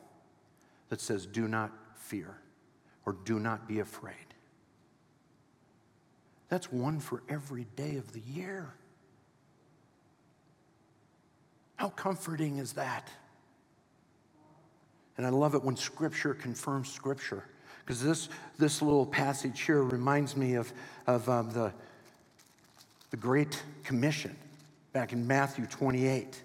that 0.87 1.01
says, 1.01 1.25
do 1.25 1.47
not 1.47 1.71
fear. 1.95 2.37
or 3.05 3.13
do 3.25 3.39
not 3.39 3.67
be 3.67 3.79
afraid. 3.79 4.28
That's 6.49 6.71
one 6.71 6.99
for 6.99 7.21
every 7.29 7.67
day 7.75 7.95
of 7.95 8.11
the 8.11 8.21
year. 8.21 8.73
How 11.75 11.89
comforting 11.89 12.57
is 12.57 12.73
that? 12.73 13.07
And 15.17 15.25
I 15.25 15.29
love 15.29 15.53
it 15.53 15.63
when 15.63 15.77
Scripture 15.77 16.33
confirms 16.33 16.91
Scripture. 16.91 17.45
Because 17.85 18.03
this, 18.03 18.29
this 18.57 18.81
little 18.81 19.05
passage 19.05 19.61
here 19.61 19.83
reminds 19.83 20.35
me 20.35 20.55
of, 20.55 20.71
of 21.07 21.27
um, 21.29 21.51
the, 21.51 21.71
the 23.11 23.17
Great 23.17 23.63
Commission 23.83 24.35
back 24.91 25.13
in 25.13 25.25
Matthew 25.27 25.65
28. 25.65 26.41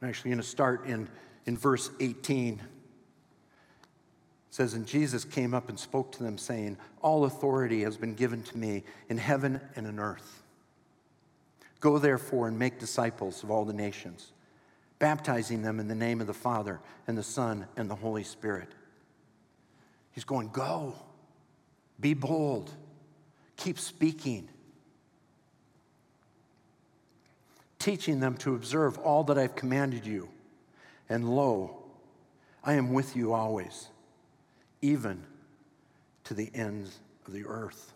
I'm 0.00 0.08
actually 0.08 0.30
going 0.30 0.42
to 0.42 0.46
start 0.46 0.86
in, 0.86 1.08
in 1.46 1.56
verse 1.56 1.90
18. 2.00 2.60
Says, 4.54 4.74
And 4.74 4.86
Jesus 4.86 5.24
came 5.24 5.52
up 5.52 5.68
and 5.68 5.76
spoke 5.76 6.12
to 6.12 6.22
them, 6.22 6.38
saying, 6.38 6.76
All 7.02 7.24
authority 7.24 7.82
has 7.82 7.96
been 7.96 8.14
given 8.14 8.44
to 8.44 8.56
me 8.56 8.84
in 9.08 9.18
heaven 9.18 9.60
and 9.74 9.84
in 9.84 9.98
earth. 9.98 10.44
Go 11.80 11.98
therefore 11.98 12.46
and 12.46 12.56
make 12.56 12.78
disciples 12.78 13.42
of 13.42 13.50
all 13.50 13.64
the 13.64 13.72
nations, 13.72 14.30
baptizing 15.00 15.62
them 15.62 15.80
in 15.80 15.88
the 15.88 15.94
name 15.96 16.20
of 16.20 16.28
the 16.28 16.32
Father 16.32 16.78
and 17.08 17.18
the 17.18 17.22
Son 17.24 17.66
and 17.76 17.90
the 17.90 17.96
Holy 17.96 18.22
Spirit. 18.22 18.68
He's 20.12 20.22
going, 20.22 20.50
Go, 20.50 20.94
be 21.98 22.14
bold, 22.14 22.70
keep 23.56 23.76
speaking, 23.76 24.48
teaching 27.80 28.20
them 28.20 28.36
to 28.36 28.54
observe 28.54 28.98
all 28.98 29.24
that 29.24 29.36
I've 29.36 29.56
commanded 29.56 30.06
you. 30.06 30.28
And 31.08 31.28
lo, 31.28 31.82
I 32.62 32.74
am 32.74 32.92
with 32.92 33.16
you 33.16 33.32
always, 33.32 33.88
even 34.84 35.24
to 36.24 36.34
the 36.34 36.50
ends 36.54 37.00
of 37.26 37.32
the 37.32 37.46
earth. 37.46 37.94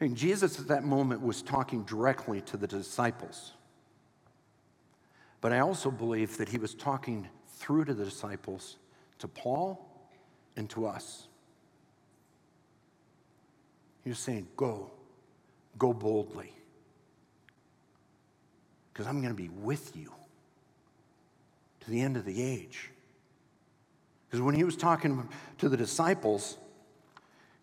Mean, 0.00 0.14
Jesus 0.14 0.60
at 0.60 0.68
that 0.68 0.84
moment 0.84 1.22
was 1.22 1.40
talking 1.40 1.82
directly 1.84 2.42
to 2.42 2.58
the 2.58 2.66
disciples. 2.66 3.52
But 5.40 5.54
I 5.54 5.60
also 5.60 5.90
believe 5.90 6.36
that 6.36 6.50
he 6.50 6.58
was 6.58 6.74
talking 6.74 7.26
through 7.48 7.86
to 7.86 7.94
the 7.94 8.04
disciples, 8.04 8.76
to 9.18 9.28
Paul, 9.28 9.88
and 10.56 10.68
to 10.70 10.86
us. 10.86 11.28
He 14.02 14.10
was 14.10 14.18
saying, 14.18 14.46
Go, 14.58 14.90
go 15.78 15.94
boldly, 15.94 16.52
because 18.92 19.06
I'm 19.06 19.22
going 19.22 19.34
to 19.34 19.42
be 19.42 19.48
with 19.48 19.96
you 19.96 20.12
to 21.84 21.90
the 21.90 22.00
end 22.00 22.16
of 22.16 22.24
the 22.24 22.42
age. 22.42 22.90
Because 24.26 24.40
when 24.40 24.54
he 24.54 24.64
was 24.64 24.76
talking 24.76 25.28
to 25.58 25.68
the 25.68 25.76
disciples, 25.76 26.56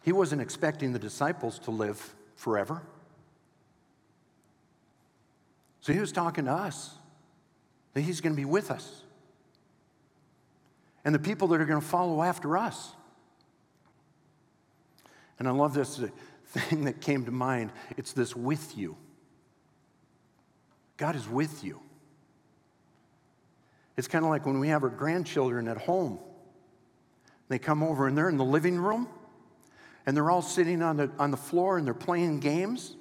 he 0.03 0.11
wasn't 0.11 0.41
expecting 0.41 0.93
the 0.93 0.99
disciples 0.99 1.59
to 1.59 1.71
live 1.71 2.13
forever. 2.35 2.81
So 5.81 5.93
he 5.93 5.99
was 5.99 6.11
talking 6.11 6.45
to 6.45 6.51
us 6.51 6.91
that 7.93 8.01
he's 8.01 8.21
going 8.21 8.33
to 8.33 8.37
be 8.37 8.45
with 8.45 8.71
us 8.71 9.01
and 11.03 11.13
the 11.13 11.19
people 11.19 11.47
that 11.49 11.59
are 11.59 11.65
going 11.65 11.81
to 11.81 11.85
follow 11.85 12.21
after 12.21 12.57
us. 12.57 12.93
And 15.39 15.47
I 15.47 15.51
love 15.51 15.73
this 15.73 15.99
thing 16.47 16.85
that 16.85 17.01
came 17.01 17.25
to 17.25 17.31
mind 17.31 17.71
it's 17.97 18.13
this 18.13 18.35
with 18.35 18.77
you. 18.77 18.95
God 20.97 21.15
is 21.15 21.27
with 21.27 21.63
you. 21.63 21.79
It's 23.97 24.07
kind 24.07 24.23
of 24.23 24.31
like 24.31 24.45
when 24.45 24.59
we 24.59 24.69
have 24.69 24.83
our 24.83 24.89
grandchildren 24.89 25.67
at 25.67 25.77
home. 25.77 26.19
They 27.49 27.59
come 27.59 27.83
over 27.83 28.07
and 28.07 28.17
they're 28.17 28.29
in 28.29 28.37
the 28.37 28.45
living 28.45 28.77
room 28.77 29.09
and 30.05 30.15
they're 30.15 30.31
all 30.31 30.41
sitting 30.41 30.81
on 30.81 30.97
the, 30.97 31.11
on 31.19 31.31
the 31.31 31.37
floor 31.37 31.77
and 31.77 31.85
they're 31.85 31.93
playing 31.93 32.39
games. 32.39 32.95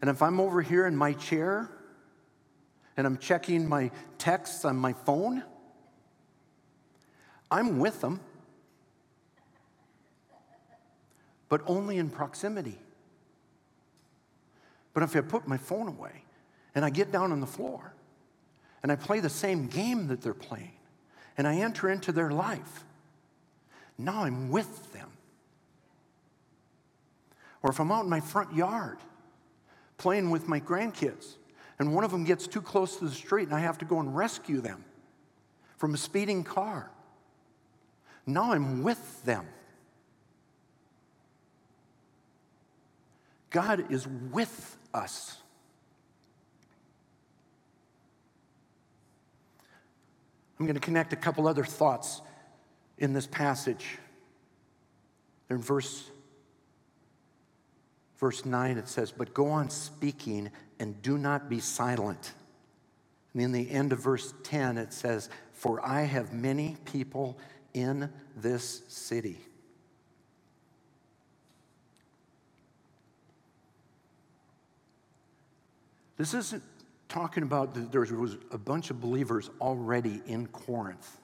And 0.00 0.08
if 0.08 0.22
I'm 0.22 0.38
over 0.38 0.62
here 0.62 0.86
in 0.86 0.96
my 0.96 1.12
chair 1.12 1.68
and 2.96 3.06
I'm 3.06 3.18
checking 3.18 3.68
my 3.68 3.90
texts 4.18 4.64
on 4.64 4.76
my 4.76 4.92
phone, 4.92 5.42
I'm 7.50 7.78
with 7.78 8.00
them, 8.00 8.20
but 11.48 11.62
only 11.66 11.98
in 11.98 12.10
proximity. 12.10 12.78
But 14.94 15.02
if 15.02 15.14
I 15.14 15.20
put 15.20 15.46
my 15.46 15.56
phone 15.56 15.88
away 15.88 16.22
and 16.74 16.84
I 16.84 16.90
get 16.90 17.12
down 17.12 17.32
on 17.32 17.40
the 17.40 17.46
floor 17.46 17.95
and 18.86 18.92
I 18.92 18.94
play 18.94 19.18
the 19.18 19.28
same 19.28 19.66
game 19.66 20.06
that 20.06 20.20
they're 20.20 20.32
playing 20.32 20.70
and 21.36 21.44
I 21.44 21.56
enter 21.56 21.90
into 21.90 22.12
their 22.12 22.30
life, 22.30 22.84
now 23.98 24.22
I'm 24.22 24.48
with 24.48 24.92
them. 24.92 25.08
Or 27.64 27.70
if 27.70 27.80
I'm 27.80 27.90
out 27.90 28.04
in 28.04 28.08
my 28.08 28.20
front 28.20 28.54
yard 28.54 28.98
playing 29.98 30.30
with 30.30 30.46
my 30.46 30.60
grandkids 30.60 31.34
and 31.80 31.96
one 31.96 32.04
of 32.04 32.12
them 32.12 32.22
gets 32.22 32.46
too 32.46 32.62
close 32.62 32.98
to 32.98 33.06
the 33.06 33.10
street 33.10 33.48
and 33.48 33.56
I 33.56 33.58
have 33.58 33.76
to 33.78 33.84
go 33.84 33.98
and 33.98 34.16
rescue 34.16 34.60
them 34.60 34.84
from 35.78 35.92
a 35.92 35.96
speeding 35.96 36.44
car, 36.44 36.88
now 38.24 38.52
I'm 38.52 38.84
with 38.84 39.24
them. 39.24 39.46
God 43.50 43.90
is 43.90 44.06
with 44.06 44.76
us. 44.94 45.38
I'm 50.58 50.66
going 50.66 50.74
to 50.74 50.80
connect 50.80 51.12
a 51.12 51.16
couple 51.16 51.46
other 51.46 51.64
thoughts 51.64 52.22
in 52.98 53.12
this 53.12 53.26
passage. 53.26 53.98
In 55.50 55.58
verse 55.58 56.10
verse 58.18 58.44
9, 58.44 58.78
it 58.78 58.88
says, 58.88 59.12
But 59.12 59.34
go 59.34 59.48
on 59.48 59.70
speaking 59.70 60.50
and 60.78 61.00
do 61.02 61.18
not 61.18 61.48
be 61.48 61.60
silent. 61.60 62.32
And 63.32 63.42
in 63.42 63.52
the 63.52 63.70
end 63.70 63.92
of 63.92 64.00
verse 64.00 64.32
10, 64.44 64.78
it 64.78 64.92
says, 64.92 65.28
For 65.52 65.84
I 65.86 66.02
have 66.02 66.32
many 66.32 66.76
people 66.86 67.38
in 67.74 68.10
this 68.34 68.82
city. 68.88 69.38
This 76.16 76.32
isn't 76.32 76.62
talking 77.08 77.42
about 77.42 77.74
that 77.74 77.92
there 77.92 78.00
was 78.00 78.36
a 78.50 78.58
bunch 78.58 78.90
of 78.90 79.00
believers 79.00 79.50
already 79.60 80.20
in 80.26 80.46
Corinth. 80.48 81.18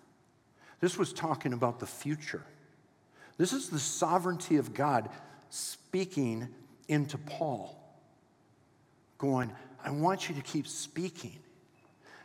This 0.80 0.96
was 0.96 1.12
talking 1.12 1.52
about 1.52 1.80
the 1.80 1.86
future. 1.86 2.42
This 3.38 3.52
is 3.52 3.68
the 3.68 3.78
sovereignty 3.78 4.56
of 4.56 4.74
God 4.74 5.08
speaking 5.48 6.48
into 6.88 7.18
Paul, 7.18 7.78
going, 9.18 9.52
I 9.84 9.90
want 9.90 10.28
you 10.28 10.34
to 10.34 10.42
keep 10.42 10.66
speaking 10.66 11.38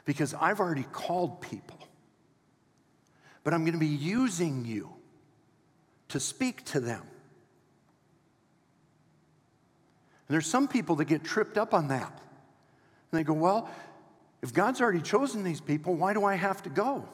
because 0.05 0.33
I've 0.33 0.59
already 0.59 0.85
called 0.91 1.41
people, 1.41 1.77
but 3.43 3.53
I'm 3.53 3.61
going 3.61 3.73
to 3.73 3.79
be 3.79 3.87
using 3.87 4.65
you 4.65 4.89
to 6.09 6.19
speak 6.19 6.63
to 6.65 6.79
them. 6.79 7.01
And 10.27 10.33
there's 10.33 10.47
some 10.47 10.67
people 10.67 10.95
that 10.97 11.05
get 11.05 11.23
tripped 11.23 11.57
up 11.57 11.73
on 11.73 11.89
that. 11.89 12.21
And 13.11 13.19
they 13.19 13.23
go, 13.23 13.33
Well, 13.33 13.69
if 14.41 14.53
God's 14.53 14.81
already 14.81 15.01
chosen 15.01 15.43
these 15.43 15.61
people, 15.61 15.95
why 15.95 16.13
do 16.13 16.23
I 16.23 16.35
have 16.35 16.61
to 16.63 16.69
go? 16.69 17.07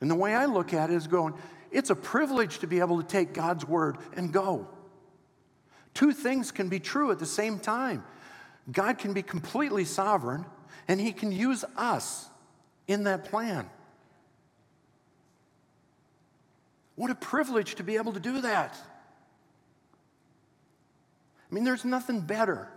And 0.00 0.10
the 0.10 0.14
way 0.14 0.34
I 0.34 0.44
look 0.44 0.74
at 0.74 0.90
it 0.90 0.94
is 0.94 1.06
going, 1.06 1.34
it's 1.70 1.90
a 1.90 1.96
privilege 1.96 2.58
to 2.58 2.66
be 2.66 2.80
able 2.80 3.00
to 3.00 3.06
take 3.06 3.32
God's 3.32 3.66
word 3.66 3.96
and 4.14 4.32
go. 4.32 4.68
Two 5.94 6.12
things 6.12 6.50
can 6.50 6.68
be 6.68 6.78
true 6.78 7.10
at 7.10 7.18
the 7.18 7.26
same 7.26 7.58
time. 7.58 8.04
God 8.70 8.98
can 8.98 9.14
be 9.14 9.22
completely 9.22 9.84
sovereign, 9.84 10.44
and 10.88 11.00
He 11.00 11.12
can 11.12 11.32
use 11.32 11.64
us 11.76 12.28
in 12.86 13.04
that 13.04 13.24
plan. 13.24 13.68
What 16.96 17.10
a 17.10 17.14
privilege 17.14 17.76
to 17.76 17.82
be 17.82 17.96
able 17.96 18.12
to 18.12 18.20
do 18.20 18.40
that. 18.42 18.76
I 21.50 21.54
mean, 21.54 21.64
there's 21.64 21.84
nothing 21.84 22.20
better 22.20 22.68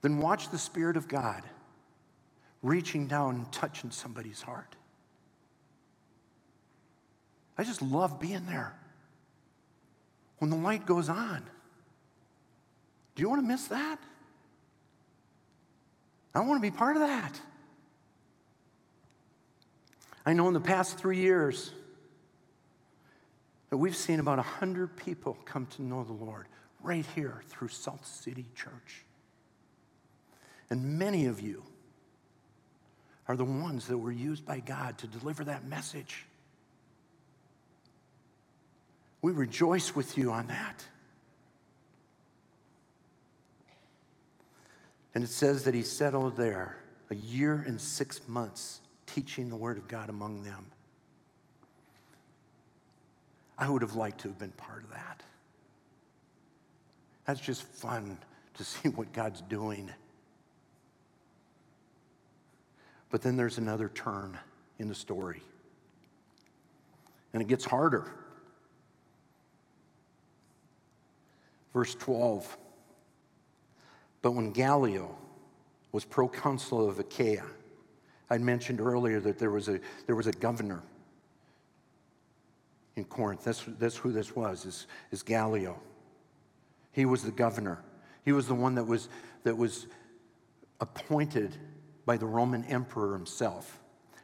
than 0.00 0.18
watch 0.18 0.50
the 0.50 0.58
Spirit 0.58 0.96
of 0.96 1.08
God 1.08 1.42
reaching 2.62 3.06
down 3.06 3.36
and 3.36 3.52
touching 3.52 3.90
somebody's 3.90 4.42
heart. 4.42 4.76
I 7.56 7.64
just 7.64 7.82
love 7.82 8.20
being 8.20 8.46
there 8.46 8.74
when 10.38 10.50
the 10.50 10.56
light 10.56 10.86
goes 10.86 11.08
on. 11.08 11.42
Do 13.14 13.22
you 13.22 13.28
want 13.28 13.42
to 13.42 13.46
miss 13.46 13.66
that? 13.68 13.98
I 16.34 16.40
want 16.40 16.62
to 16.62 16.70
be 16.70 16.74
part 16.74 16.96
of 16.96 17.02
that. 17.02 17.40
I 20.24 20.32
know 20.32 20.48
in 20.48 20.54
the 20.54 20.60
past 20.60 20.96
three 20.96 21.18
years 21.18 21.72
that 23.70 23.76
we've 23.76 23.96
seen 23.96 24.20
about 24.20 24.38
100 24.38 24.96
people 24.96 25.36
come 25.44 25.66
to 25.66 25.82
know 25.82 26.04
the 26.04 26.12
Lord 26.12 26.46
right 26.82 27.04
here 27.14 27.42
through 27.48 27.68
South 27.68 28.06
City 28.06 28.46
Church. 28.54 29.04
And 30.70 30.98
many 30.98 31.26
of 31.26 31.40
you 31.40 31.64
are 33.28 33.36
the 33.36 33.44
ones 33.44 33.86
that 33.88 33.98
were 33.98 34.12
used 34.12 34.46
by 34.46 34.60
God 34.60 34.98
to 34.98 35.06
deliver 35.06 35.44
that 35.44 35.66
message. 35.66 36.24
We 39.22 39.32
rejoice 39.32 39.94
with 39.94 40.16
you 40.16 40.32
on 40.32 40.46
that. 40.46 40.84
And 45.14 45.24
it 45.24 45.30
says 45.30 45.64
that 45.64 45.74
he 45.74 45.82
settled 45.82 46.36
there 46.36 46.76
a 47.10 47.16
year 47.16 47.64
and 47.66 47.80
six 47.80 48.20
months 48.28 48.80
teaching 49.06 49.50
the 49.50 49.56
word 49.56 49.76
of 49.76 49.88
God 49.88 50.08
among 50.08 50.44
them. 50.44 50.66
I 53.58 53.68
would 53.68 53.82
have 53.82 53.94
liked 53.94 54.20
to 54.22 54.28
have 54.28 54.38
been 54.38 54.52
part 54.52 54.84
of 54.84 54.90
that. 54.90 55.22
That's 57.26 57.40
just 57.40 57.62
fun 57.62 58.18
to 58.54 58.64
see 58.64 58.88
what 58.88 59.12
God's 59.12 59.42
doing. 59.42 59.90
But 63.10 63.22
then 63.22 63.36
there's 63.36 63.58
another 63.58 63.88
turn 63.88 64.38
in 64.78 64.88
the 64.88 64.94
story. 64.94 65.42
And 67.32 67.42
it 67.42 67.48
gets 67.48 67.64
harder. 67.64 68.10
Verse 71.72 71.94
12. 71.94 72.56
But 74.22 74.32
when 74.32 74.52
Gallio 74.52 75.16
was 75.92 76.04
proconsul 76.04 76.88
of 76.88 76.98
Achaia, 76.98 77.44
I 78.28 78.38
mentioned 78.38 78.80
earlier 78.80 79.20
that 79.20 79.38
there 79.38 79.50
was 79.50 79.68
a, 79.68 79.80
there 80.06 80.14
was 80.14 80.26
a 80.26 80.32
governor 80.32 80.82
in 82.96 83.04
Corinth. 83.04 83.42
That's, 83.44 83.64
that's 83.78 83.96
who 83.96 84.12
this 84.12 84.36
was, 84.36 84.64
is, 84.66 84.86
is 85.10 85.22
Gallio. 85.22 85.80
He 86.92 87.04
was 87.04 87.22
the 87.22 87.32
governor. 87.32 87.82
He 88.24 88.32
was 88.32 88.46
the 88.46 88.54
one 88.54 88.74
that 88.74 88.84
was, 88.84 89.08
that 89.44 89.56
was 89.56 89.86
appointed 90.80 91.56
by 92.10 92.16
the 92.16 92.26
Roman 92.26 92.64
emperor 92.64 93.12
himself. 93.12 93.78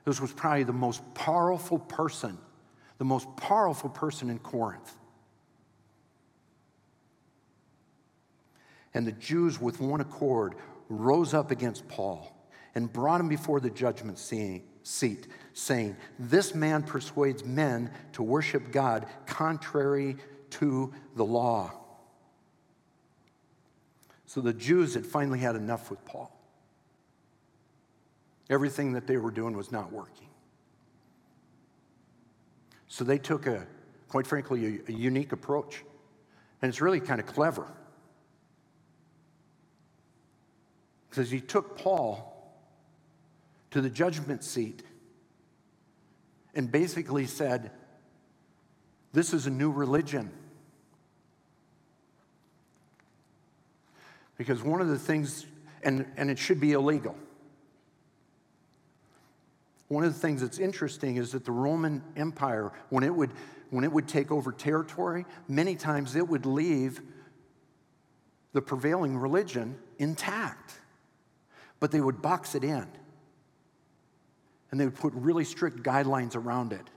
This 0.05 0.21
was 0.21 0.33
probably 0.33 0.65
the 0.65 0.73
most 0.73 1.03
powerful 1.15 1.79
person, 1.79 2.37
the 2.99 3.05
most 3.05 3.29
powerful 3.37 3.89
person 3.89 4.29
in 4.29 4.41
Corinth. 4.41 4.93
And 8.93 9.07
the 9.07 9.13
Jews, 9.13 9.61
with 9.61 9.81
one 9.81 10.01
accord, 10.01 10.57
rose 10.89 11.33
up 11.33 11.53
against 11.53 11.87
Paul 11.87 12.37
and 12.75 12.93
brought 12.93 13.21
him 13.21 13.29
before 13.29 13.61
the 13.61 13.71
judgment 13.71 14.19
seat, 14.19 15.29
saying, 15.53 15.97
This 16.19 16.57
man 16.57 16.83
persuades 16.83 17.45
men 17.45 17.93
to 18.15 18.25
worship 18.25 18.73
God 18.73 19.07
contrary 19.27 20.17
to 20.51 20.93
the 21.15 21.25
law. 21.25 21.73
So 24.27 24.41
the 24.41 24.53
Jews 24.53 24.95
had 24.95 25.07
finally 25.07 25.39
had 25.39 25.55
enough 25.55 25.89
with 25.89 26.05
Paul. 26.05 26.36
Everything 28.49 28.93
that 28.93 29.07
they 29.07 29.17
were 29.17 29.31
doing 29.31 29.57
was 29.57 29.73
not 29.73 29.93
working. 29.93 30.29
So 32.89 33.05
they 33.05 33.19
took 33.19 33.47
a, 33.47 33.67
quite 34.09 34.27
frankly, 34.27 34.81
a, 34.89 34.93
a 34.93 34.95
unique 34.95 35.33
approach. 35.33 35.85
And 36.63 36.69
it's 36.69 36.81
really 36.81 37.01
kind 37.01 37.21
of 37.21 37.27
clever. 37.27 37.67
Because 41.11 41.31
he 41.31 41.41
took 41.41 41.77
Paul 41.77 42.33
to 43.71 43.81
the 43.81 43.91
judgment 43.91 44.45
seat 44.45 44.83
and 46.55 46.71
basically 46.71 47.27
said, 47.27 47.71
This 49.13 49.35
is 49.35 49.47
a 49.47 49.51
new 49.51 49.71
religion. 49.71 50.31
Because 54.39 54.63
one 54.63 54.81
of 54.81 54.89
the 54.89 54.99
things, 54.99 55.47
and, 55.83 56.07
and 56.17 56.31
it 56.31 56.39
should 56.39 56.61
be 56.61 56.73
illegal. 56.73 57.17
One 59.89 60.05
of 60.05 60.13
the 60.13 60.19
things 60.19 60.41
that's 60.41 60.59
interesting 60.59 61.17
is 61.17 61.33
that 61.33 61.45
the 61.45 61.53
Roman 61.53 62.03
Empire, 62.17 62.73
when 62.91 63.05
it 63.05 63.15
would, 63.15 63.31
when 63.71 63.85
it 63.85 63.93
would 63.93 64.09
take 64.09 64.33
over 64.33 64.51
territory, 64.51 65.25
many 65.49 65.77
times 65.77 66.17
it 66.17 66.27
would 66.27 66.45
leave 66.45 67.01
the 68.53 68.63
prevailing 68.63 69.17
religion 69.17 69.79
intact, 69.99 70.81
but 71.79 71.91
they 71.91 72.01
would 72.01 72.21
box 72.21 72.55
it 72.55 72.65
in. 72.65 72.87
And 74.71 74.81
they 74.81 74.87
would 74.87 74.97
put 74.97 75.13
really 75.15 75.45
strict 75.45 75.83
guidelines 75.83 76.35
around 76.35 76.73
it. 76.73 76.91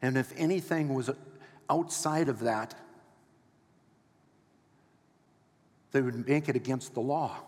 And 0.00 0.16
if 0.16 0.32
anything 0.36 0.94
was 0.94 1.10
outside 1.68 2.28
of 2.28 2.40
that, 2.40 2.74
they 5.90 6.00
would 6.00 6.28
make 6.28 6.48
it 6.48 6.56
against 6.56 6.94
the 6.94 7.00
law. 7.00 7.38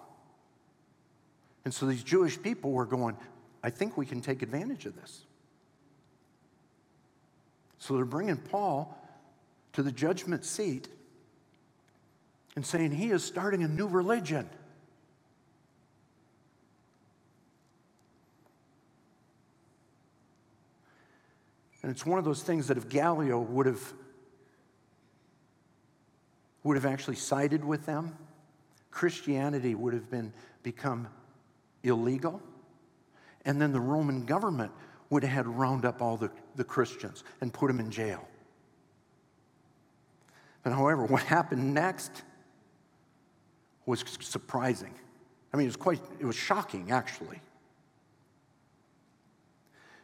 And 1.65 1.75
so 1.75 1.87
these 1.87 2.03
Jewish 2.03 2.41
people 2.41 2.71
were 2.71 2.87
going, 2.87 3.17
I 3.67 3.71
think 3.71 3.97
we 3.97 4.07
can 4.07 4.21
take 4.21 4.43
advantage 4.43 4.87
of 4.87 4.95
this. 4.95 5.23
So 7.81 7.97
they're 7.97 8.05
bringing 8.05 8.37
Paul 8.37 8.97
to 9.73 9.83
the 9.83 9.91
judgment 9.91 10.45
seat 10.45 10.87
and 12.55 12.65
saying 12.65 12.93
he 12.93 13.11
is 13.11 13.25
starting 13.25 13.65
a 13.65 13.69
new 13.69 13.89
religion. 13.89 14.49
And 21.83 21.91
it's 21.91 22.07
one 22.07 22.21
of 22.21 22.25
those 22.25 22.45
things 22.45 22.69
that 22.69 22.77
if 22.77 22.89
Gallio 22.89 23.41
would 23.41 23.67
have 23.67 23.93
would 26.63 26.77
have 26.77 26.87
actually 26.87 27.17
sided 27.17 27.65
with 27.65 27.85
them, 27.85 28.17
Christianity 28.93 29.75
would 29.75 29.93
have 29.93 30.09
been 30.09 30.33
become 30.63 31.09
illegal 31.83 32.41
and 33.47 33.63
then 33.63 33.73
the 33.73 33.81
Roman 33.81 34.27
government 34.27 34.73
would 35.09 35.23
have 35.23 35.33
had 35.33 35.47
round 35.47 35.85
up 35.85 36.03
all 36.03 36.17
the, 36.17 36.31
the 36.57 36.65
Christians 36.65 37.25
and 37.41 37.53
put 37.53 37.69
them 37.69 37.81
in 37.81 37.91
jail. 37.91 38.27
But 40.65 40.73
however, 40.73 41.05
what 41.07 41.23
happened 41.23 41.73
next 41.73 42.11
was 43.87 44.05
surprising. 44.21 44.93
I 45.55 45.57
mean, 45.57 45.67
it 45.67 45.69
was 45.69 45.77
quite, 45.77 46.01
it 46.19 46.27
was 46.27 46.35
shocking, 46.35 46.91
actually. 46.91 47.37
It 47.37 47.43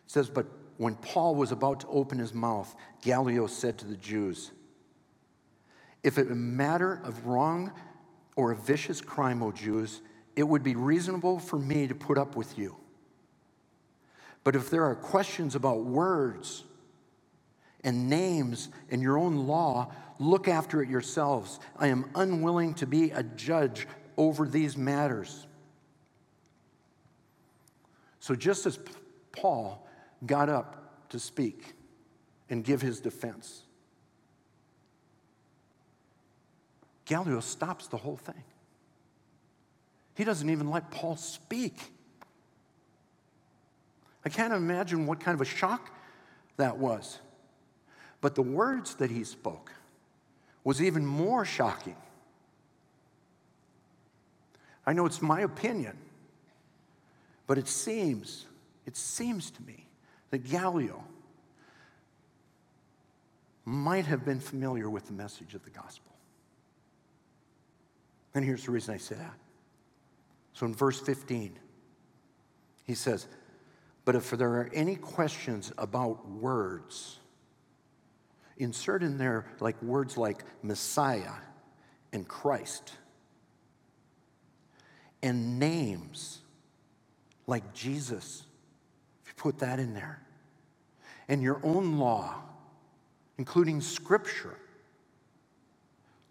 says, 0.06 0.30
But 0.30 0.46
when 0.76 0.94
Paul 0.94 1.34
was 1.34 1.50
about 1.50 1.80
to 1.80 1.88
open 1.88 2.18
his 2.18 2.32
mouth, 2.32 2.72
Gallio 3.02 3.48
said 3.48 3.76
to 3.78 3.86
the 3.86 3.96
Jews, 3.96 4.52
If 6.04 6.16
it 6.16 6.30
a 6.30 6.34
matter 6.36 7.00
of 7.02 7.26
wrong 7.26 7.72
or 8.36 8.52
a 8.52 8.56
vicious 8.56 9.00
crime, 9.00 9.42
O 9.42 9.50
Jews, 9.50 10.00
it 10.36 10.44
would 10.44 10.62
be 10.62 10.76
reasonable 10.76 11.40
for 11.40 11.58
me 11.58 11.88
to 11.88 11.94
put 11.94 12.16
up 12.18 12.36
with 12.36 12.56
you. 12.56 12.76
But 14.44 14.56
if 14.56 14.70
there 14.70 14.84
are 14.84 14.94
questions 14.94 15.54
about 15.54 15.84
words 15.84 16.64
and 17.84 18.08
names 18.08 18.68
and 18.90 19.02
your 19.02 19.18
own 19.18 19.46
law, 19.46 19.92
look 20.18 20.48
after 20.48 20.82
it 20.82 20.88
yourselves. 20.88 21.60
I 21.76 21.88
am 21.88 22.10
unwilling 22.14 22.74
to 22.74 22.86
be 22.86 23.10
a 23.10 23.22
judge 23.22 23.86
over 24.16 24.46
these 24.46 24.76
matters. 24.76 25.46
So, 28.20 28.34
just 28.34 28.66
as 28.66 28.78
Paul 29.32 29.86
got 30.24 30.48
up 30.48 31.08
to 31.10 31.18
speak 31.18 31.74
and 32.48 32.62
give 32.62 32.80
his 32.80 33.00
defense, 33.00 33.62
Gallio 37.04 37.40
stops 37.40 37.88
the 37.88 37.96
whole 37.96 38.16
thing. 38.16 38.44
He 40.14 40.24
doesn't 40.24 40.48
even 40.48 40.70
let 40.70 40.90
Paul 40.90 41.16
speak. 41.16 41.92
I 44.24 44.28
can't 44.28 44.52
imagine 44.52 45.06
what 45.06 45.20
kind 45.20 45.34
of 45.34 45.40
a 45.40 45.44
shock 45.44 45.90
that 46.56 46.78
was. 46.78 47.18
But 48.20 48.34
the 48.34 48.42
words 48.42 48.94
that 48.96 49.10
he 49.10 49.24
spoke 49.24 49.72
was 50.64 50.80
even 50.80 51.04
more 51.04 51.44
shocking. 51.44 51.96
I 54.86 54.92
know 54.92 55.06
it's 55.06 55.22
my 55.22 55.40
opinion, 55.40 55.96
but 57.46 57.58
it 57.58 57.68
seems, 57.68 58.46
it 58.86 58.96
seems 58.96 59.50
to 59.52 59.62
me 59.62 59.86
that 60.30 60.48
Gallio 60.48 61.02
might 63.64 64.06
have 64.06 64.24
been 64.24 64.40
familiar 64.40 64.90
with 64.90 65.06
the 65.06 65.12
message 65.12 65.54
of 65.54 65.64
the 65.64 65.70
gospel. 65.70 66.12
And 68.34 68.44
here's 68.44 68.64
the 68.64 68.72
reason 68.72 68.94
I 68.94 68.98
say 68.98 69.14
that. 69.16 69.34
So 70.54 70.66
in 70.66 70.74
verse 70.74 71.00
15, 71.00 71.58
he 72.84 72.94
says, 72.94 73.26
but 74.04 74.14
if 74.14 74.30
there 74.30 74.50
are 74.50 74.70
any 74.72 74.96
questions 74.96 75.72
about 75.78 76.28
words, 76.28 77.18
insert 78.56 79.02
in 79.02 79.18
there 79.18 79.46
like 79.60 79.80
words 79.82 80.16
like 80.16 80.44
Messiah 80.62 81.34
and 82.12 82.26
Christ, 82.26 82.92
and 85.22 85.58
names 85.58 86.40
like 87.46 87.72
Jesus, 87.72 88.44
if 89.22 89.28
you 89.28 89.34
put 89.36 89.58
that 89.60 89.78
in 89.78 89.94
there, 89.94 90.22
and 91.28 91.42
your 91.42 91.60
own 91.62 91.98
law, 91.98 92.34
including 93.38 93.80
Scripture, 93.80 94.56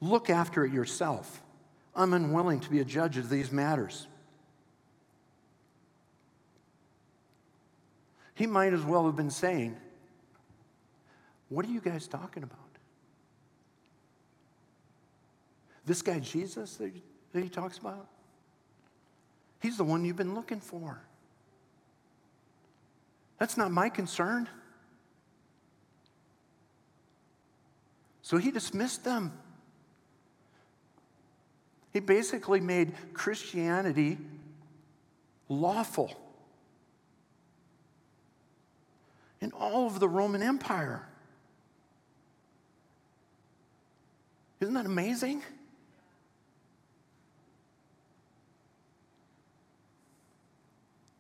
Look 0.02 0.32
after 0.32 0.66
it 0.66 0.74
yourself. 0.74 1.42
I'm 1.96 2.14
unwilling 2.14 2.60
to 2.62 2.70
be 2.70 2.80
a 2.80 2.86
judge 2.86 3.18
of 3.18 3.30
these 3.30 3.52
matters. 3.52 4.08
He 8.36 8.48
might 8.48 8.74
as 8.74 8.84
well 8.84 9.06
have 9.06 9.16
been 9.16 9.30
saying, 9.30 9.78
What 11.50 11.66
are 11.66 11.70
you 11.70 11.82
guys 11.82 12.08
talking 12.08 12.44
about? 12.44 12.60
This 15.86 16.02
guy 16.02 16.20
Jesus 16.20 16.76
that, 16.76 16.92
that 17.34 17.44
he 17.44 17.50
talks 17.50 17.78
about? 17.78 18.08
He's 19.60 19.78
the 19.78 19.84
one 19.84 20.06
you've 20.06 20.16
been 20.16 20.36
looking 20.36 20.60
for. 20.60 21.02
That's 23.38 23.58
not 23.58 23.72
my 23.72 23.90
concern. 23.90 24.48
So 28.22 28.38
he 28.38 28.52
dismissed 28.52 29.04
them. 29.04 29.34
He 31.92 32.00
basically 32.00 32.62
made 32.62 32.94
Christianity 33.14 34.18
lawful 35.50 36.21
in 39.42 39.52
all 39.54 39.88
of 39.88 40.00
the 40.00 40.08
Roman 40.08 40.44
Empire. 40.44 41.08
Isn't 44.60 44.76
that 44.76 44.86
amazing? 44.86 45.42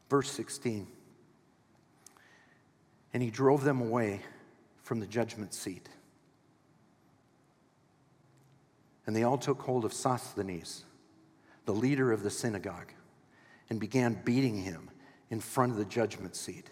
Verse 0.09 0.29
16. 0.29 0.87
And 3.13 3.23
he 3.23 3.31
drove 3.31 3.63
them 3.63 3.81
away 3.81 4.21
from 4.83 4.99
the 4.99 5.07
judgment 5.07 5.53
seat. 5.53 5.89
And 9.07 9.15
they 9.15 9.23
all 9.23 9.37
took 9.37 9.61
hold 9.61 9.83
of 9.83 9.93
Sosthenes, 9.93 10.83
the 11.65 11.73
leader 11.73 12.11
of 12.11 12.23
the 12.23 12.29
synagogue, 12.29 12.93
and 13.69 13.79
began 13.79 14.19
beating 14.23 14.57
him 14.57 14.89
in 15.29 15.39
front 15.39 15.71
of 15.71 15.77
the 15.77 15.85
judgment 15.85 16.35
seat. 16.35 16.69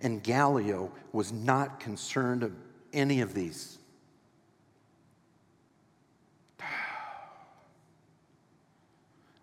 And 0.00 0.22
Gallio 0.22 0.92
was 1.12 1.32
not 1.32 1.80
concerned 1.80 2.42
of 2.42 2.52
any 2.92 3.20
of 3.20 3.34
these. 3.34 3.78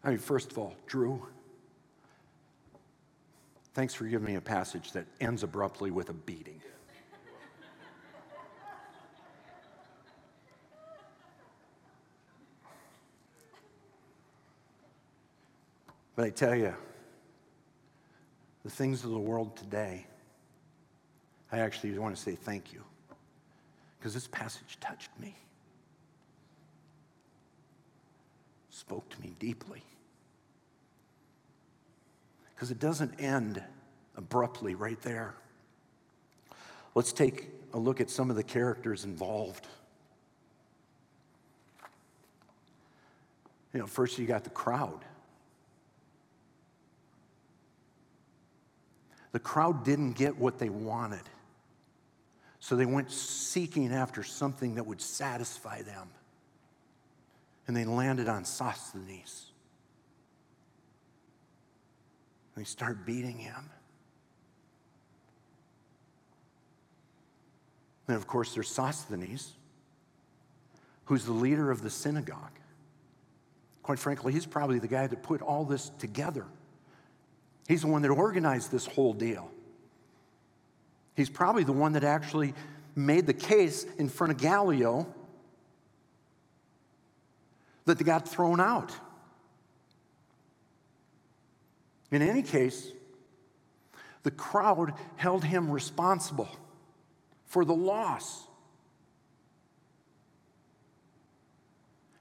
I 0.04 0.10
mean, 0.10 0.18
first 0.20 0.52
of 0.52 0.58
all, 0.58 0.76
Drew, 0.86 1.26
thanks 3.74 3.94
for 3.94 4.06
giving 4.06 4.28
me 4.28 4.36
a 4.36 4.42
passage 4.42 4.92
that 4.92 5.06
ends 5.20 5.42
abruptly 5.42 5.90
with 5.90 6.10
a 6.10 6.14
beating. 6.14 6.62
But 16.16 16.26
I 16.26 16.30
tell 16.30 16.56
you, 16.56 16.74
the 18.64 18.70
things 18.70 19.04
of 19.04 19.12
the 19.12 19.20
world 19.20 19.58
today, 19.58 20.06
I 21.52 21.60
actually 21.60 21.98
want 21.98 22.16
to 22.16 22.22
say 22.22 22.36
thank 22.36 22.74
you 22.74 22.84
because 23.98 24.14
this 24.14 24.28
passage 24.28 24.78
touched 24.80 25.10
me, 25.20 25.36
spoke 28.70 29.10
to 29.10 29.22
me 29.22 29.36
deeply. 29.40 29.82
Because 32.54 32.72
it 32.72 32.80
doesn't 32.80 33.20
end 33.20 33.62
abruptly 34.16 34.76
right 34.76 35.02
there. 35.02 35.36
Let's 36.94 37.12
take 37.12 37.50
a 37.74 37.80
look 37.80 38.00
at 38.00 38.10
some 38.10 38.30
of 38.30 38.36
the 38.36 38.44
characters 38.44 39.04
involved. 39.04 39.68
You 43.74 43.82
know, 43.82 43.88
first 43.88 44.18
you 44.18 44.26
got 44.26 44.46
the 44.46 44.50
crowd. 44.52 45.04
The 49.34 49.40
crowd 49.40 49.84
didn't 49.84 50.14
get 50.14 50.38
what 50.38 50.60
they 50.60 50.70
wanted. 50.70 51.28
So 52.66 52.76
they 52.76 52.88
went 52.88 53.12
seeking 53.12 53.94
after 53.94 54.24
something 54.24 54.74
that 54.74 54.88
would 54.88 55.00
satisfy 55.00 55.84
them. 55.84 56.08
And 57.68 57.78
they 57.78 57.86
landed 57.86 58.28
on 58.28 58.44
Sosthenes. 58.44 59.52
They 62.58 62.64
start 62.64 63.06
beating 63.06 63.38
him. 63.38 63.70
And 68.08 68.18
of 68.18 68.26
course, 68.26 68.56
there's 68.56 68.70
Sosthenes, 68.70 69.54
who's 71.04 71.24
the 71.24 71.34
leader 71.34 71.70
of 71.70 71.84
the 71.84 71.92
synagogue. 71.92 72.58
Quite 73.84 74.00
frankly, 74.00 74.34
he's 74.34 74.48
probably 74.48 74.80
the 74.80 74.88
guy 74.88 75.06
that 75.06 75.22
put 75.22 75.44
all 75.44 75.66
this 75.66 75.92
together. 76.00 76.48
He's 77.68 77.82
the 77.82 77.90
one 77.90 78.02
that 78.02 78.10
organized 78.10 78.72
this 78.72 78.88
whole 78.88 79.14
deal. 79.14 79.52
He's 81.16 81.30
probably 81.30 81.64
the 81.64 81.74
one 81.74 81.94
that 81.94 82.04
actually 82.04 82.54
made 82.96 83.26
the 83.26 83.34
case 83.34 83.86
in 83.98 84.10
front 84.10 84.32
of 84.32 84.38
Gallio 84.38 85.08
that 87.86 87.98
they 87.98 88.04
got 88.04 88.28
thrown 88.28 88.60
out. 88.60 88.92
In 92.12 92.22
any 92.22 92.42
case, 92.42 92.92
the 94.24 94.32
crowd 94.32 94.94
held 95.16 95.44
him 95.44 95.70
responsible 95.70 96.50
for 97.46 97.64
the 97.64 97.76
loss. 97.76 98.48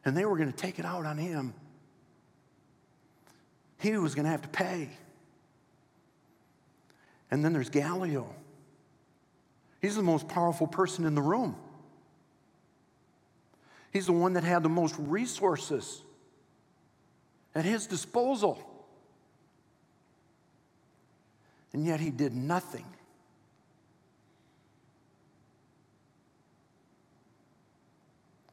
And 0.05 0.17
they 0.17 0.25
were 0.25 0.37
going 0.37 0.53
to 0.53 0.57
take 0.57 0.79
it 0.79 0.85
out 0.85 1.07
on 1.07 1.17
him. 1.17 1.55
He 3.79 3.97
was 3.97 4.15
going 4.15 4.25
to 4.25 4.31
have 4.31 4.43
to 4.43 4.49
pay. 4.49 4.91
And 7.31 7.45
then 7.45 7.53
there's 7.53 7.71
Gallio. 7.71 8.29
He's 9.85 9.97
the 9.97 10.03
most 10.03 10.29
powerful 10.29 10.67
person 10.67 11.05
in 11.05 11.15
the 11.15 11.21
room. 11.21 11.57
He's 13.93 14.07
the 14.07 14.15
one 14.15 14.33
that 14.33 14.43
had 14.43 14.63
the 14.63 14.71
most 14.71 14.95
resources 14.99 16.01
at 17.55 17.67
his 17.67 17.87
disposal. 17.87 18.59
And 21.75 21.85
yet 21.85 22.01
he 22.01 22.09
did 22.09 22.35
nothing. 22.35 22.87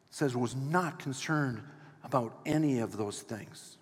It 0.10 0.16
says 0.16 0.36
was 0.36 0.54
not 0.54 1.00
concerned 1.00 1.62
about 2.04 2.38
any 2.46 2.80
of 2.80 2.98
those 2.98 3.22
things. 3.22 3.78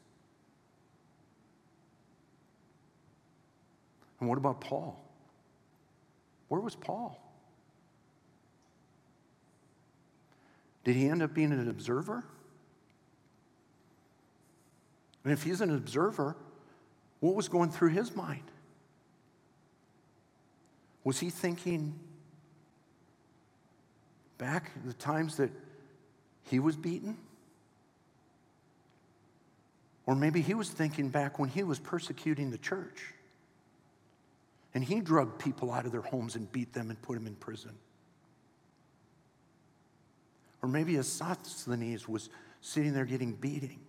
And 4.20 4.30
what 4.30 4.38
about 4.38 4.62
Paul? 4.62 5.04
Where 6.50 6.62
was 6.62 6.76
Paul? 6.76 7.20
Did 10.84 10.96
he 10.96 11.08
end 11.08 11.22
up 11.22 11.34
being 11.34 11.52
an 11.52 11.70
observer? 11.70 12.24
And 15.24 15.34
if 15.34 15.44
he's 15.44 15.62
an 15.62 15.74
observer, 15.76 16.36
what 17.20 17.36
was 17.36 17.50
going 17.50 17.72
through 17.72 17.90
his 17.90 18.16
mind? 18.16 18.44
Was 21.04 21.20
he 21.20 21.30
thinking 21.30 22.00
back 24.38 24.72
the 24.86 24.94
times 24.94 25.38
that 25.38 25.52
he 26.44 26.60
was 26.60 26.76
beaten? 26.76 27.18
Or 30.06 30.16
maybe 30.16 30.42
he 30.42 30.54
was 30.54 30.70
thinking 30.70 31.10
back 31.10 31.38
when 31.38 31.50
he 31.50 31.64
was 31.64 31.78
persecuting 31.78 32.50
the 32.50 32.58
church. 32.58 33.14
And 34.74 34.84
he 34.84 35.02
drugged 35.02 35.40
people 35.40 35.72
out 35.72 35.86
of 35.86 35.92
their 35.92 36.02
homes 36.02 36.36
and 36.36 36.52
beat 36.52 36.74
them 36.74 36.90
and 36.90 37.00
put 37.02 37.16
them 37.16 37.28
in 37.28 37.36
prison. 37.36 37.74
Or 40.62 40.70
maybe 40.70 40.98
as 40.98 41.08
Sosthenes 41.08 42.08
was 42.08 42.30
sitting 42.62 42.94
there 42.94 43.06
getting 43.06 43.34
beating. 43.34 43.80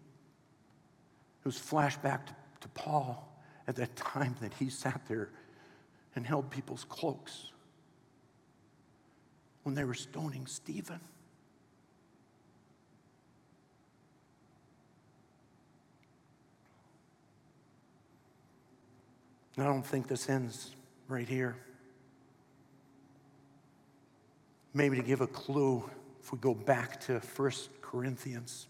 It 1.41 1.45
was 1.45 1.57
flashback 1.57 2.27
to, 2.27 2.35
to 2.61 2.69
Paul 2.69 3.27
at 3.67 3.77
that 3.77 3.95
time 3.97 4.37
that 4.41 4.53
he 4.55 4.69
sat 4.69 5.01
there 5.09 5.31
and 6.15 6.27
held 6.27 6.51
people's 6.51 6.85
cloaks 6.85 7.49
when 9.63 9.75
they 9.75 9.85
were 9.85 9.95
stoning 9.95 10.47
Stephen. 10.47 11.01
I 19.59 19.65
don't 19.65 19.83
think 19.85 20.09
this 20.09 20.31
ends 20.31 20.75
right 21.07 21.29
here. 21.29 21.57
Maybe 24.73 24.97
to 24.97 25.03
give 25.03 25.21
a 25.21 25.27
clue, 25.27 25.89
if 26.23 26.33
we 26.33 26.39
go 26.39 26.55
back 26.55 27.01
to 27.03 27.19
1 27.19 27.53
Corinthians. 27.81 28.67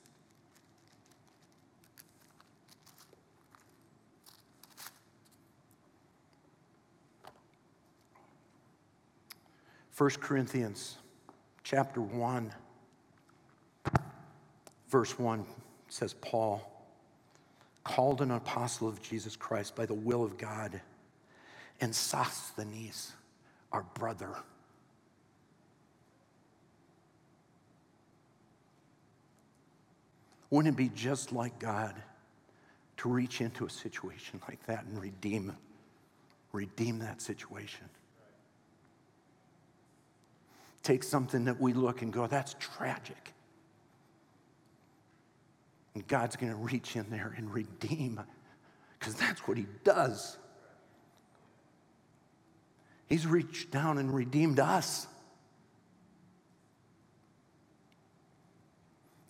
First 9.91 10.21
Corinthians 10.21 10.97
chapter 11.63 12.01
1 12.01 12.53
Verse 14.91 15.17
1 15.19 15.47
says, 15.89 16.15
Paul, 16.15 16.67
called 17.85 18.21
an 18.21 18.33
apostle 18.33 18.89
of 18.89 19.01
Jesus 19.01 19.37
Christ 19.37 19.77
by 19.77 19.87
the 19.87 19.95
will 19.95 20.25
of 20.25 20.37
God, 20.37 20.81
and 21.81 21.95
Sosthenes, 21.95 23.13
our 23.73 23.85
brother. 23.95 24.37
Wouldn't 30.51 30.75
it 30.75 30.77
be 30.77 30.89
just 30.89 31.33
like 31.33 31.59
God 31.59 31.95
to 32.99 33.09
reach 33.09 33.41
into 33.41 33.65
a 33.65 33.71
situation 33.71 34.41
like 34.49 34.65
that 34.67 34.85
and 34.85 35.01
redeem, 35.01 35.57
redeem 36.53 36.99
that 36.99 37.23
situation? 37.23 37.89
Take 40.83 41.03
something 41.03 41.45
that 41.45 41.61
we 41.61 41.73
look 41.73 42.03
and 42.03 42.13
go, 42.13 42.27
that's 42.27 42.57
tragic. 42.59 43.33
And 45.95 46.07
God's 46.07 46.37
going 46.37 46.53
to 46.53 46.59
reach 46.59 46.97
in 46.97 47.09
there 47.11 47.35
and 47.37 47.53
redeem 47.53 48.21
because 48.99 49.15
that's 49.15 49.41
what 49.47 49.57
He 49.57 49.67
does. 49.85 50.37
He's 53.09 53.27
reached 53.27 53.71
down 53.71 53.99
and 53.99 54.15
redeemed 54.15 54.61
us. 54.61 55.07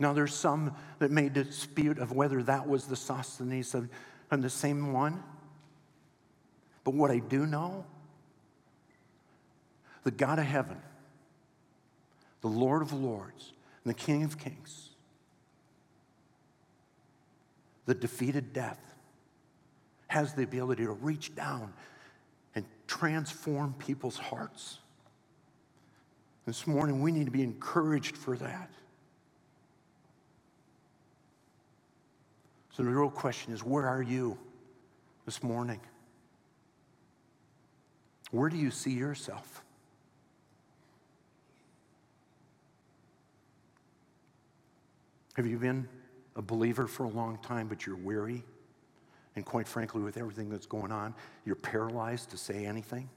Now, 0.00 0.14
there's 0.14 0.34
some 0.34 0.74
that 0.98 1.10
may 1.10 1.28
dispute 1.28 1.98
of 1.98 2.12
whether 2.12 2.42
that 2.44 2.66
was 2.66 2.86
the 2.86 2.96
Sosthenes 2.96 3.74
of, 3.74 3.88
and 4.30 4.42
the 4.42 4.48
same 4.48 4.94
one. 4.94 5.22
But 6.84 6.94
what 6.94 7.10
I 7.10 7.18
do 7.18 7.46
know, 7.46 7.84
the 10.02 10.10
God 10.10 10.38
of 10.38 10.46
heaven, 10.46 10.78
the 12.40 12.48
Lord 12.48 12.80
of 12.80 12.94
lords, 12.94 13.52
and 13.84 13.90
the 13.90 13.96
King 13.96 14.24
of 14.24 14.38
kings, 14.38 14.88
the 17.84 17.94
defeated 17.94 18.54
death, 18.54 18.80
has 20.06 20.32
the 20.32 20.44
ability 20.44 20.84
to 20.84 20.92
reach 20.92 21.34
down 21.34 21.74
and 22.54 22.64
transform 22.86 23.74
people's 23.74 24.16
hearts. 24.16 24.78
This 26.46 26.66
morning, 26.66 27.02
we 27.02 27.12
need 27.12 27.26
to 27.26 27.30
be 27.30 27.42
encouraged 27.42 28.16
for 28.16 28.38
that. 28.38 28.70
So, 32.72 32.82
the 32.82 32.90
real 32.90 33.10
question 33.10 33.52
is 33.52 33.62
where 33.64 33.86
are 33.86 34.02
you 34.02 34.38
this 35.26 35.42
morning? 35.42 35.80
Where 38.30 38.48
do 38.48 38.56
you 38.56 38.70
see 38.70 38.92
yourself? 38.92 39.62
Have 45.34 45.46
you 45.46 45.58
been 45.58 45.88
a 46.36 46.42
believer 46.42 46.86
for 46.86 47.04
a 47.04 47.08
long 47.08 47.38
time, 47.42 47.68
but 47.68 47.86
you're 47.86 47.96
weary. 47.96 48.42
And 49.36 49.44
quite 49.44 49.68
frankly, 49.68 50.02
with 50.02 50.16
everything 50.16 50.48
that's 50.48 50.66
going 50.66 50.90
on, 50.90 51.14
you're 51.44 51.54
paralyzed 51.54 52.30
to 52.30 52.36
say 52.36 52.64
anything. 52.64 53.08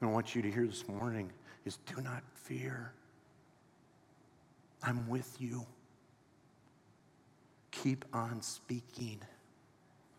And 0.00 0.10
I 0.10 0.12
want 0.12 0.34
you 0.34 0.42
to 0.42 0.50
hear 0.50 0.66
this 0.66 0.86
morning 0.88 1.30
is 1.64 1.78
do 1.94 2.00
not 2.02 2.22
fear. 2.34 2.92
I'm 4.82 5.08
with 5.08 5.36
you. 5.40 5.66
Keep 7.70 8.04
on 8.12 8.42
speaking 8.42 9.20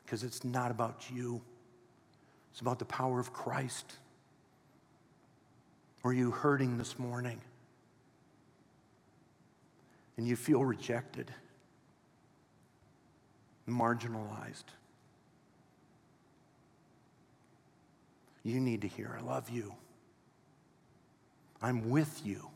because 0.04 0.24
it's 0.24 0.44
not 0.44 0.72
about 0.72 1.06
you. 1.14 1.42
It's 2.52 2.62
about 2.62 2.80
the 2.80 2.86
power 2.86 3.20
of 3.20 3.34
Christ. 3.34 3.94
Are 6.04 6.14
you 6.14 6.32
hurting 6.32 6.78
this 6.78 6.98
morning? 6.98 7.42
and 10.20 10.28
you 10.28 10.36
feel 10.36 10.66
rejected, 10.66 11.32
marginalized, 13.66 14.66
you 18.44 18.60
need 18.60 18.82
to 18.82 18.88
hear, 18.90 19.16
I 19.18 19.24
love 19.24 19.50
you. 19.50 19.74
I'm 21.62 21.90
with 21.90 22.20
you. 22.26 22.50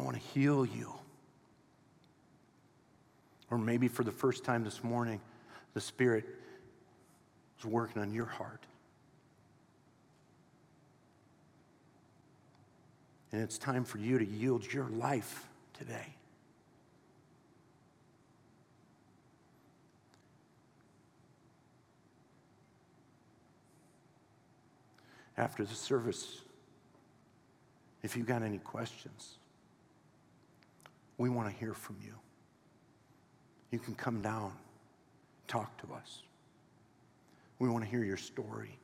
I 0.00 0.02
want 0.02 0.16
to 0.16 0.22
heal 0.32 0.64
you. 0.64 0.94
Or 3.50 3.58
maybe 3.58 3.86
for 3.86 4.02
the 4.02 4.10
first 4.10 4.44
time 4.44 4.64
this 4.64 4.82
morning, 4.82 5.20
the 5.74 5.80
Spirit 5.80 6.24
is 7.58 7.66
working 7.66 8.00
on 8.00 8.14
your 8.14 8.24
heart. 8.24 8.64
And 13.30 13.42
it's 13.42 13.58
time 13.58 13.84
for 13.84 13.98
you 13.98 14.18
to 14.18 14.24
yield 14.24 14.72
your 14.72 14.88
life 14.88 15.46
today. 15.78 16.14
After 25.36 25.62
the 25.62 25.74
service, 25.74 26.40
if 28.02 28.16
you've 28.16 28.26
got 28.26 28.42
any 28.42 28.58
questions, 28.58 29.36
we 31.20 31.28
want 31.28 31.46
to 31.46 31.54
hear 31.54 31.74
from 31.74 31.96
you. 32.02 32.14
You 33.70 33.78
can 33.78 33.94
come 33.94 34.22
down, 34.22 34.52
talk 35.48 35.76
to 35.86 35.92
us. 35.92 36.22
We 37.58 37.68
want 37.68 37.84
to 37.84 37.90
hear 37.90 38.02
your 38.02 38.16
story. 38.16 38.78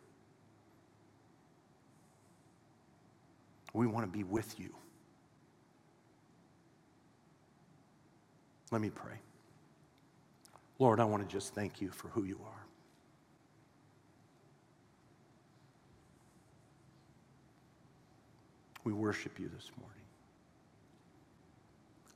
We 3.73 3.87
want 3.87 4.05
to 4.05 4.13
be 4.13 4.23
with 4.23 4.61
you. 4.61 4.69
Let 8.71 8.83
me 8.83 8.91
pray. 8.91 9.17
Lord, 10.79 11.01
I 11.01 11.05
want 11.05 11.27
to 11.27 11.35
just 11.35 11.55
thank 11.55 11.81
you 11.81 11.89
for 11.89 12.09
who 12.09 12.25
you 12.25 12.39
are. 12.45 12.67
We 18.85 18.93
worship 18.93 19.41
you 19.41 19.49
this 19.49 19.71
morning. 19.81 19.96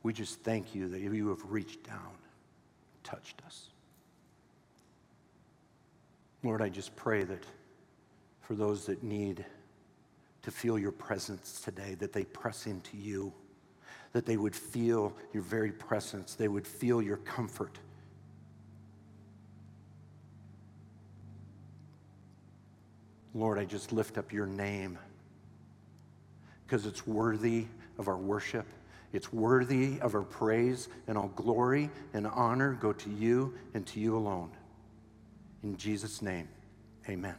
We 0.02 0.12
just 0.12 0.40
thank 0.40 0.74
you 0.74 0.88
that 0.88 1.00
you 1.00 1.28
have 1.28 1.42
reached 1.50 1.84
down, 1.84 2.12
touched 3.04 3.42
us. 3.46 3.68
Lord, 6.42 6.62
I 6.62 6.70
just 6.70 6.96
pray 6.96 7.24
that 7.24 7.44
for 8.40 8.54
those 8.54 8.86
that 8.86 9.02
need 9.02 9.44
to 10.42 10.50
feel 10.50 10.78
your 10.78 10.92
presence 10.92 11.60
today, 11.60 11.94
that 11.96 12.12
they 12.12 12.24
press 12.24 12.66
into 12.66 12.96
you, 12.96 13.32
that 14.12 14.24
they 14.24 14.36
would 14.36 14.56
feel 14.56 15.14
your 15.32 15.42
very 15.42 15.70
presence, 15.70 16.34
they 16.34 16.48
would 16.48 16.66
feel 16.66 17.02
your 17.02 17.18
comfort. 17.18 17.78
Lord, 23.34 23.58
I 23.58 23.64
just 23.64 23.92
lift 23.92 24.18
up 24.18 24.32
your 24.32 24.46
name 24.46 24.98
because 26.66 26.86
it's 26.86 27.06
worthy 27.06 27.66
of 27.98 28.08
our 28.08 28.16
worship. 28.16 28.66
It's 29.12 29.32
worthy 29.32 30.00
of 30.00 30.14
our 30.14 30.22
praise, 30.22 30.88
and 31.06 31.18
all 31.18 31.28
glory 31.28 31.90
and 32.14 32.26
honor 32.26 32.74
go 32.80 32.92
to 32.92 33.10
you 33.10 33.54
and 33.74 33.86
to 33.88 34.00
you 34.00 34.16
alone. 34.16 34.50
In 35.62 35.76
Jesus' 35.76 36.22
name, 36.22 36.48
amen. 37.08 37.34